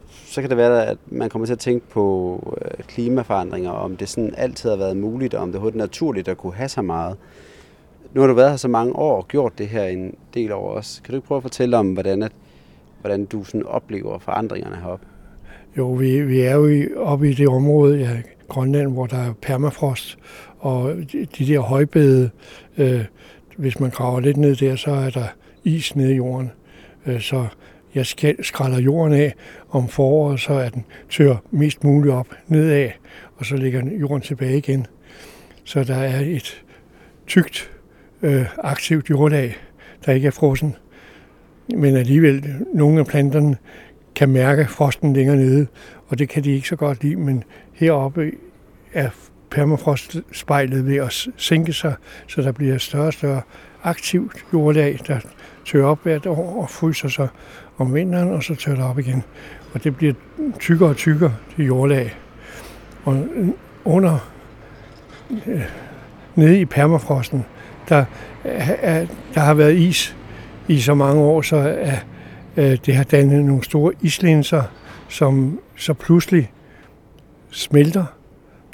så 0.09 0.41
kan 0.41 0.51
det 0.51 0.57
være, 0.57 0.87
at 0.87 0.99
man 1.07 1.31
kommer 1.31 1.47
til 1.47 1.53
at 1.53 1.59
tænke 1.59 1.87
på 1.89 2.59
øh, 2.63 2.85
klimaforandringer, 2.85 3.71
om 3.71 3.97
det 3.97 4.09
sådan 4.09 4.35
altid 4.37 4.71
har 4.71 4.77
været 4.77 4.97
muligt, 4.97 5.35
og 5.35 5.43
om 5.43 5.49
det 5.49 5.55
overhovedet 5.55 5.81
er 5.81 5.85
naturligt 5.85 6.29
at 6.29 6.39
kunne 6.39 6.55
have 6.55 6.69
så 6.69 6.83
meget. 6.83 7.17
Nu 8.15 8.21
har 8.21 8.29
du 8.29 8.35
været 8.35 8.51
her 8.51 8.57
så 8.57 8.69
mange 8.69 8.97
år 8.97 9.17
og 9.17 9.29
gjort 9.29 9.59
det 9.59 9.69
her 9.69 9.85
en 9.85 10.15
del 10.35 10.53
over 10.53 10.73
os. 10.73 11.01
Kan 11.05 11.13
du 11.13 11.17
ikke 11.17 11.27
prøve 11.29 11.37
at 11.37 11.43
fortælle 11.43 11.77
om, 11.77 11.93
hvordan, 11.93 12.23
at, 12.23 12.33
hvordan 13.01 13.25
du 13.25 13.45
sådan 13.45 13.67
oplever 13.67 14.19
forandringerne 14.19 14.77
heroppe? 14.77 15.07
Jo, 15.77 15.93
vi, 15.93 16.21
vi 16.21 16.41
er 16.41 16.55
jo 16.57 16.89
oppe 16.97 17.31
i 17.31 17.35
det 17.35 17.49
område, 17.49 17.99
ja, 17.99 18.23
Grønland, 18.49 18.93
hvor 18.93 19.07
der 19.07 19.19
er 19.19 19.33
permafrost, 19.43 20.19
og 20.59 20.95
de, 21.13 21.27
de 21.39 21.47
der 21.47 21.61
højbede, 21.61 22.31
øh, 22.79 23.05
hvis 23.57 23.81
man 23.81 23.91
graver 23.91 24.21
lidt 24.21 24.37
ned 24.37 24.57
der, 24.57 24.77
så 24.77 24.91
er 24.91 25.11
der 25.11 25.27
is 25.65 25.97
nede 25.97 26.13
i 26.13 26.17
jorden. 26.17 26.51
Øh, 27.07 27.21
så 27.21 27.47
jeg 27.95 28.07
skræller 28.43 28.81
jorden 28.81 29.15
af 29.15 29.35
om 29.71 29.89
foråret, 29.89 30.41
så 30.41 30.53
er 30.53 30.69
den 30.69 30.85
tør 31.11 31.37
mest 31.51 31.85
muligt 31.85 32.15
op 32.15 32.29
nedad, 32.49 32.91
og 33.37 33.47
så 33.47 33.57
ligger 33.57 33.83
jorden 34.01 34.23
tilbage 34.23 34.59
igen. 34.59 34.87
Så 35.65 35.85
der 35.85 35.97
er 35.97 36.21
et 36.21 36.65
tykt, 37.27 37.71
øh, 38.23 38.47
aktivt 38.59 39.11
jordlag, 39.11 39.57
der 40.07 40.13
ikke 40.13 40.27
er 40.27 40.31
frossen. 40.31 40.77
Men 41.77 41.97
alligevel, 41.97 42.55
nogle 42.75 43.01
af 43.01 43.07
planterne 43.07 43.57
kan 44.15 44.29
mærke 44.29 44.67
frosten 44.69 45.13
længere 45.13 45.37
nede, 45.37 45.67
og 46.07 46.19
det 46.19 46.29
kan 46.29 46.45
de 46.45 46.53
ikke 46.53 46.69
så 46.69 46.77
godt 46.77 47.03
lide, 47.03 47.17
men 47.17 47.45
heroppe 47.73 48.33
er 48.93 49.11
permafrostspejlet 49.51 50.87
ved 50.87 50.97
at 50.97 51.29
sænke 51.37 51.73
sig, 51.73 51.95
så 52.27 52.43
der 52.43 52.53
bliver 52.53 52.79
større 52.79 53.07
og 53.07 53.13
større 53.13 53.43
aktivt 53.83 54.45
jordlag, 54.53 54.99
der 55.07 55.21
tør 55.73 55.85
op 55.85 55.99
hvert 56.03 56.27
år 56.27 56.63
og 56.63 56.71
fryser 56.71 57.09
sig 57.09 57.29
om 57.79 57.95
vinteren, 57.95 58.33
og 58.33 58.43
så 58.43 58.55
tør 58.55 58.75
det 58.75 58.85
op 58.85 58.99
igen. 58.99 59.23
Og 59.75 59.85
det 59.85 59.97
bliver 59.97 60.15
tykkere 60.59 60.89
og 60.89 60.97
tykkere, 60.97 61.35
det 61.57 61.67
jordlag. 61.67 62.15
Og 63.05 63.27
under, 63.85 64.31
øh, 65.47 65.63
nede 66.35 66.61
i 66.61 66.65
permafrosten, 66.65 67.45
der, 67.89 68.05
er, 68.45 69.07
der 69.35 69.41
har 69.41 69.55
været 69.55 69.77
is 69.77 70.17
i 70.69 70.81
så 70.81 70.95
mange 70.95 71.23
år, 71.23 71.43
så 71.43 71.57
er, 71.57 71.97
øh, 72.57 72.79
det 72.87 72.95
har 72.95 73.05
dannet 73.05 73.45
nogle 73.45 73.65
store 73.65 73.93
islinser, 74.01 74.63
som 75.09 75.61
så 75.77 75.95
pludselig 75.95 76.53
smelter 77.51 78.05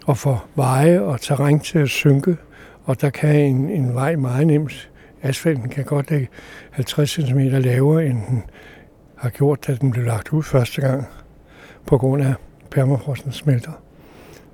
og 0.07 0.19
får 0.19 0.47
veje 0.55 1.01
og 1.01 1.21
terræn 1.21 1.61
til 1.61 1.79
at 1.79 1.89
synke. 1.89 2.37
Og 2.85 3.01
der 3.01 3.11
kan 3.11 3.37
en, 3.37 3.71
en 3.71 3.95
vej 3.95 4.17
meget 4.17 4.47
nemt, 4.47 4.91
asfalten 5.23 5.69
kan 5.69 5.85
godt 5.85 6.11
ligge 6.11 6.29
50 6.71 7.11
cm 7.11 7.39
lavere, 7.39 8.07
end 8.07 8.19
den 8.29 8.43
har 9.17 9.31
gjort, 9.31 9.67
da 9.67 9.75
den 9.75 9.91
blev 9.91 10.05
lagt 10.05 10.33
ud 10.33 10.43
første 10.43 10.81
gang, 10.81 11.07
på 11.87 11.99
grund 11.99 12.23
af 12.23 12.35
permafrosten 12.71 13.33
smelter. 13.33 13.73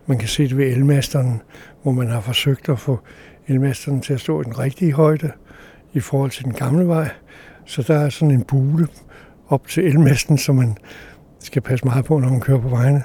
Man 0.06 0.18
kan 0.18 0.28
se 0.28 0.48
det 0.48 0.56
ved 0.56 0.66
elmasteren, 0.66 1.42
hvor 1.82 1.92
man 1.92 2.08
har 2.08 2.20
forsøgt 2.20 2.68
at 2.68 2.78
få 2.78 3.00
elmasteren 3.48 4.00
til 4.00 4.14
at 4.14 4.20
stå 4.20 4.40
i 4.40 4.44
den 4.44 4.58
rigtige 4.58 4.92
højde 4.92 5.32
i 5.92 6.00
forhold 6.00 6.30
til 6.30 6.44
den 6.44 6.52
gamle 6.52 6.88
vej. 6.88 7.08
Så 7.64 7.82
der 7.82 7.98
er 7.98 8.08
sådan 8.08 8.30
en 8.30 8.44
bule 8.44 8.88
op 9.48 9.68
til 9.68 9.86
elmesten, 9.86 10.38
så 10.38 10.52
man 10.52 10.76
skal 11.38 11.62
passe 11.62 11.84
meget 11.84 12.04
på, 12.04 12.18
når 12.18 12.28
man 12.28 12.40
kører 12.40 12.60
på 12.60 12.68
vejene. 12.68 13.02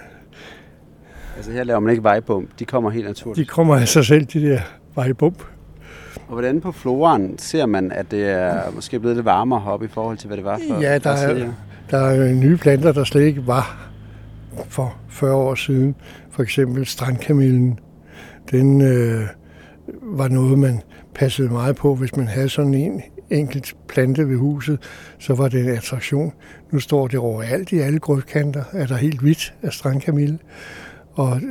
Altså 1.35 1.51
her 1.51 1.63
laver 1.63 1.79
man 1.79 1.91
ikke 1.91 2.03
vejbump, 2.03 2.59
de 2.59 2.65
kommer 2.65 2.89
helt 2.89 3.05
naturligt? 3.05 3.47
De 3.47 3.51
kommer 3.51 3.75
af 3.75 3.87
sig 3.87 4.05
selv, 4.05 4.25
de 4.25 4.41
der 4.41 4.59
vejbump. 4.95 5.43
Og 6.27 6.33
hvordan 6.33 6.61
på 6.61 6.71
floren 6.71 7.37
ser 7.37 7.65
man, 7.65 7.91
at 7.91 8.11
det 8.11 8.29
er 8.29 8.71
måske 8.71 8.99
blevet 8.99 9.15
lidt 9.17 9.25
varmere 9.25 9.59
heroppe 9.59 9.85
i 9.85 9.89
forhold 9.89 10.17
til, 10.17 10.27
hvad 10.27 10.37
det 10.37 10.45
var 10.45 10.59
for 10.69 10.81
Ja, 10.81 10.97
der 10.97 11.09
er, 11.09 11.47
der 11.91 11.97
er 11.97 12.33
nye 12.33 12.57
planter, 12.57 12.91
der 12.91 13.03
slet 13.03 13.21
ikke 13.21 13.47
var 13.47 13.89
for 14.69 14.97
40 15.09 15.35
år 15.35 15.55
siden. 15.55 15.95
For 16.31 16.43
eksempel 16.43 16.85
strandkamillen. 16.85 17.79
Den 18.51 18.81
øh, 18.81 19.21
var 20.01 20.27
noget, 20.27 20.59
man 20.59 20.81
passede 21.15 21.49
meget 21.49 21.75
på. 21.75 21.95
Hvis 21.95 22.15
man 22.15 22.27
havde 22.27 22.49
sådan 22.49 22.73
en 22.73 23.01
enkelt 23.29 23.75
plante 23.87 24.29
ved 24.29 24.37
huset, 24.37 24.79
så 25.19 25.35
var 25.35 25.47
det 25.47 25.61
en 25.61 25.69
attraktion. 25.69 26.33
Nu 26.71 26.79
står 26.79 27.07
det 27.07 27.19
overalt 27.19 27.71
i 27.71 27.79
alle 27.79 27.99
grøftkanter, 27.99 28.63
er 28.71 28.85
der 28.85 28.95
helt 28.95 29.19
hvidt 29.19 29.53
af 29.61 29.73
strandkamille. 29.73 30.39
Og 31.17 31.41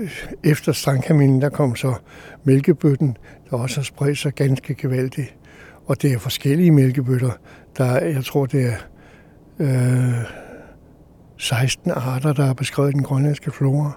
efter 0.45 0.73
strandkaminen, 0.73 1.43
der 1.43 1.49
kom 1.49 1.77
så 1.77 1.95
mælkebøtten, 2.45 3.17
der 3.51 3.57
også 3.57 3.77
har 3.77 3.85
spredt 3.85 4.19
sig 4.19 4.33
ganske 4.33 4.75
gevaldigt. 4.75 5.35
Og 5.87 6.03
det 6.03 6.13
er 6.13 6.19
forskellige 6.19 6.71
mælkebøtter. 6.71 7.31
Der 7.79 7.85
er, 7.85 8.07
jeg 8.07 8.25
tror, 8.25 8.47
det 8.47 8.67
er 8.67 8.77
øh, 9.59 10.25
16 11.37 11.91
arter, 11.91 12.33
der 12.33 12.45
er 12.45 12.53
beskrevet 12.53 12.91
i 12.91 12.93
den 12.93 13.03
grønlandske 13.03 13.51
flora 13.51 13.93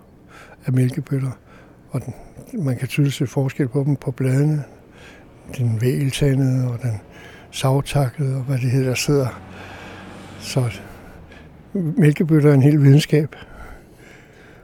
af 0.66 0.74
mælkebøtter. 0.74 1.32
Og 1.90 2.02
den, 2.06 2.14
man 2.66 2.78
kan 2.78 2.88
tydeligt 2.88 3.16
se 3.16 3.28
forskel 3.28 3.68
på 3.68 3.84
dem 3.84 3.96
på 3.96 4.12
bladene. 4.12 4.64
Den 5.58 5.82
væltandede 5.82 6.72
og 6.72 6.82
den 6.82 7.02
savtakkede 7.52 8.36
og 8.36 8.42
hvad 8.42 8.58
det 8.58 8.72
hedder, 8.72 8.88
der 8.88 8.96
sidder. 8.96 9.42
Så 10.40 10.80
mælkebøtter 11.74 12.50
er 12.50 12.54
en 12.54 12.62
hel 12.62 12.84
videnskab. 12.84 13.36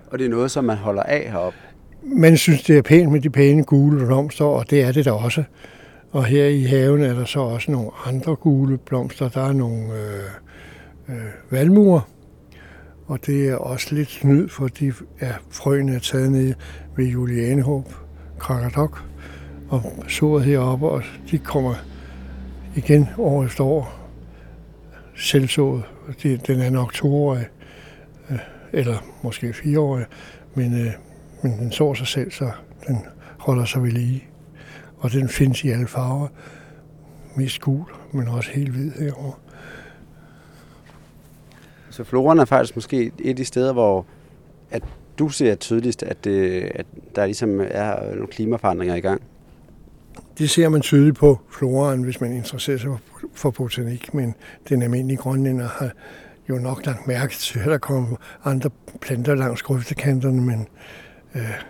Og 0.07 0.19
det 0.19 0.25
er 0.25 0.29
noget, 0.29 0.51
som 0.51 0.63
man 0.63 0.77
holder 0.77 1.03
af 1.03 1.31
heroppe? 1.31 1.57
Man 2.03 2.37
synes, 2.37 2.63
det 2.63 2.77
er 2.77 2.81
pænt 2.81 3.11
med 3.11 3.21
de 3.21 3.29
pæne 3.29 3.63
gule 3.63 4.05
blomster, 4.05 4.45
og 4.45 4.69
det 4.69 4.81
er 4.81 4.91
det 4.91 5.05
da 5.05 5.11
også. 5.11 5.43
Og 6.11 6.25
her 6.25 6.45
i 6.45 6.63
haven 6.63 7.03
er 7.03 7.13
der 7.13 7.25
så 7.25 7.39
også 7.39 7.71
nogle 7.71 7.89
andre 8.05 8.35
gule 8.35 8.77
blomster. 8.77 9.29
Der 9.29 9.41
er 9.41 9.53
nogle 9.53 9.83
øh, 9.93 11.15
øh, 11.15 11.25
valmuer, 11.49 12.09
og 13.07 13.25
det 13.25 13.49
er 13.49 13.55
også 13.55 13.95
lidt 13.95 14.09
snyd, 14.09 14.49
for 14.49 14.67
de 14.67 14.93
er 15.19 15.33
frøene 15.49 15.95
er 15.95 15.99
taget 15.99 16.31
ned 16.31 16.53
ved 16.97 17.05
Julianehåb, 17.05 17.93
Krakadok, 18.39 19.03
og 19.69 19.93
såret 20.07 20.45
heroppe, 20.45 20.87
og 20.87 21.03
de 21.31 21.37
kommer 21.37 21.73
igen 22.75 23.07
år 23.17 23.45
efter 23.45 23.63
år 23.63 24.09
selvsået. 25.15 25.83
Den 26.23 26.61
er 26.61 26.69
nok 26.69 26.93
toårig, 26.93 27.45
øh, 28.29 28.39
eller 28.73 28.97
måske 29.21 29.53
fireårig, 29.53 30.05
men, 30.55 30.87
øh, 30.87 30.93
men 31.43 31.59
den 31.59 31.71
sår 31.71 31.93
sig 31.93 32.07
selv, 32.07 32.31
så 32.31 32.51
den 32.87 32.97
holder 33.37 33.65
sig 33.65 33.83
ved 33.83 33.91
lige. 33.91 34.23
Og 34.97 35.11
den 35.11 35.29
findes 35.29 35.63
i 35.63 35.69
alle 35.69 35.87
farver. 35.87 36.27
Mest 37.35 37.61
gul, 37.61 37.85
men 38.11 38.27
også 38.27 38.51
helt 38.51 38.69
hvid 38.69 38.91
herovre. 38.91 39.33
Så 41.89 42.03
floren 42.03 42.39
er 42.39 42.45
faktisk 42.45 42.75
måske 42.75 43.11
et 43.19 43.29
af 43.29 43.35
de 43.35 43.45
steder, 43.45 43.73
hvor 43.73 44.05
at 44.71 44.83
du 45.19 45.29
ser 45.29 45.55
tydeligst, 45.55 46.03
at, 46.03 46.23
det, 46.23 46.71
at 46.75 46.85
der 47.15 47.25
ligesom 47.25 47.59
er 47.59 48.15
nogle 48.15 48.27
klimaforandringer 48.27 48.95
i 48.95 48.99
gang? 48.99 49.21
Det 50.37 50.49
ser 50.49 50.69
man 50.69 50.81
tydeligt 50.81 51.17
på 51.17 51.39
floraen, 51.49 52.03
hvis 52.03 52.21
man 52.21 52.33
interesserer 52.33 52.77
sig 52.77 52.97
for 53.33 53.51
botanik, 53.51 54.13
men 54.13 54.35
den 54.69 54.81
almindelige 54.81 55.17
grønlænder 55.17 55.67
har 55.67 55.91
jo 56.49 56.55
nok 56.55 56.85
lagt 56.85 57.07
mærke 57.07 57.33
til, 57.33 57.59
at 57.59 57.65
der 57.65 57.77
kommer 57.77 58.15
andre 58.43 58.69
planter 59.01 59.35
langs 59.35 59.61
grøftekanterne, 59.61 60.41
men 60.41 60.67
øh, 61.35 61.61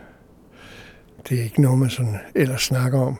det 1.29 1.39
er 1.39 1.43
ikke 1.43 1.61
noget, 1.61 1.79
man 1.79 1.89
sådan 1.89 2.17
ellers 2.35 2.61
snakker 2.61 2.99
om. 2.99 3.19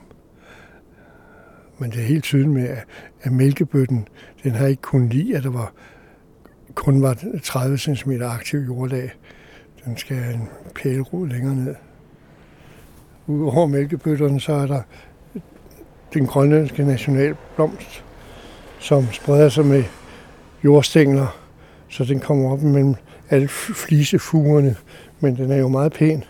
Men 1.78 1.92
det 1.92 2.00
er 2.00 2.06
helt 2.06 2.24
tydeligt 2.24 2.54
med, 2.54 2.78
at 3.22 3.32
mælkebøtten, 3.32 4.08
den 4.44 4.52
har 4.52 4.68
ikke 4.68 4.82
kun 4.82 5.10
lide, 5.10 5.38
at 5.38 5.44
der 5.44 5.50
var, 5.50 5.74
kun 6.76 7.02
var 7.02 7.18
30 7.44 7.78
cm 7.78 8.12
aktiv 8.22 8.60
jordlag. 8.60 9.12
Den 9.86 9.98
skal 9.98 10.18
en 10.18 10.50
pælerod 10.76 11.28
længere 11.28 11.56
ned. 11.56 11.76
Udover 13.28 13.68
mælkebøtterne, 13.68 14.40
så 14.40 14.54
er 14.54 14.68
der 14.68 14.82
den 16.14 16.28
grønlandske 16.28 16.84
nationalblomst, 16.84 18.04
som 18.80 19.12
spreder 19.12 19.50
sig 19.50 19.66
med 19.66 19.84
jordstængler, 20.64 21.45
så 21.96 22.04
den 22.04 22.20
kommer 22.20 22.52
op 22.52 22.62
mellem 22.62 22.96
alle 23.30 23.48
flisefugerne, 23.48 24.76
men 25.20 25.38
den 25.38 25.52
er 25.52 25.58
jo 25.58 25.68
meget 25.68 25.94
pæn. 25.94 26.24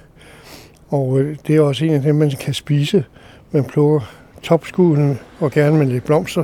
Og 0.87 1.19
øh, 1.19 1.37
det 1.47 1.55
er 1.55 1.61
også 1.61 1.85
en 1.85 1.93
af 1.93 2.01
dem, 2.01 2.15
man 2.15 2.31
kan 2.31 2.53
spise. 2.53 3.05
Man 3.51 3.63
plukker 3.63 4.15
topskuddene 4.41 5.17
og 5.39 5.51
gerne 5.51 5.77
med 5.77 5.85
lidt 5.85 6.03
blomster 6.03 6.43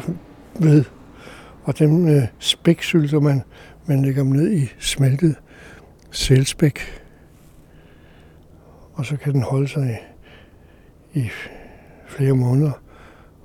ved. 0.59 0.83
Og 1.63 1.79
dem 1.79 2.07
øh, 2.07 2.23
spæksylter 2.39 3.19
man. 3.19 3.41
Man 3.85 4.01
lægger 4.01 4.23
dem 4.23 4.31
ned 4.31 4.51
i 4.51 4.69
smeltet 4.79 5.35
selvspæk. 6.11 6.79
Og 8.93 9.05
så 9.05 9.17
kan 9.17 9.33
den 9.33 9.41
holde 9.41 9.67
sig 9.67 9.99
i, 11.13 11.19
i 11.19 11.29
flere 12.07 12.33
måneder. 12.33 12.81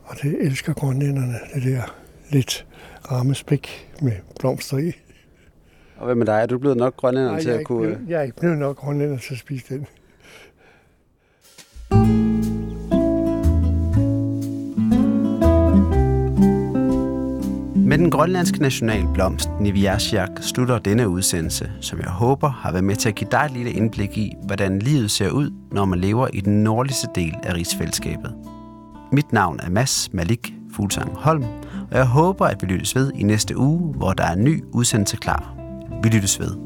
Og 0.04 0.16
det 0.22 0.36
elsker 0.40 0.72
grønlænderne, 0.72 1.34
det 1.54 1.62
der 1.62 1.94
lidt 2.30 2.66
rammespæk 3.10 3.92
med 4.02 4.12
blomster 4.40 4.78
i. 4.78 4.92
Og 5.98 6.04
hvad 6.04 6.14
med 6.14 6.26
dig? 6.26 6.32
Er 6.32 6.46
du 6.46 6.58
blevet 6.58 6.76
nok 6.76 6.96
grønlænder 6.96 7.40
til 7.40 7.50
at 7.50 7.64
kunne... 7.64 7.80
Blevet, 7.80 8.00
jeg 8.08 8.18
er 8.18 8.22
ikke 8.22 8.36
blevet 8.36 8.58
nok 8.58 8.76
grønlænder 8.76 9.18
til 9.18 9.34
at 9.34 9.38
spise 9.38 9.74
den. 9.74 9.86
Med 17.86 17.98
den 17.98 18.10
grønlandske 18.10 18.58
nationalblomst 18.58 19.50
Niviasjak 19.60 20.30
slutter 20.40 20.78
denne 20.78 21.08
udsendelse, 21.08 21.70
som 21.80 21.98
jeg 21.98 22.08
håber 22.08 22.48
har 22.48 22.72
været 22.72 22.84
med 22.84 22.96
til 22.96 23.08
at 23.08 23.14
give 23.14 23.28
dig 23.30 23.42
et 23.44 23.50
lille 23.50 23.70
indblik 23.70 24.18
i, 24.18 24.32
hvordan 24.46 24.78
livet 24.78 25.10
ser 25.10 25.30
ud, 25.30 25.50
når 25.72 25.84
man 25.84 25.98
lever 25.98 26.28
i 26.32 26.40
den 26.40 26.62
nordligste 26.62 27.08
del 27.14 27.34
af 27.42 27.54
rigsfællesskabet. 27.54 28.34
Mit 29.12 29.32
navn 29.32 29.60
er 29.62 29.70
Mads 29.70 30.12
Malik 30.12 30.52
Fuglsang 30.72 31.14
Holm, 31.14 31.44
og 31.90 31.96
jeg 31.96 32.06
håber, 32.06 32.46
at 32.46 32.62
vi 32.62 32.66
lyttes 32.66 32.96
ved 32.96 33.12
i 33.14 33.22
næste 33.22 33.56
uge, 33.56 33.94
hvor 33.94 34.12
der 34.12 34.24
er 34.24 34.32
en 34.32 34.44
ny 34.44 34.64
udsendelse 34.72 35.16
klar. 35.16 35.55
Vi 36.02 36.08
lyttes 36.08 36.40
ved. 36.40 36.65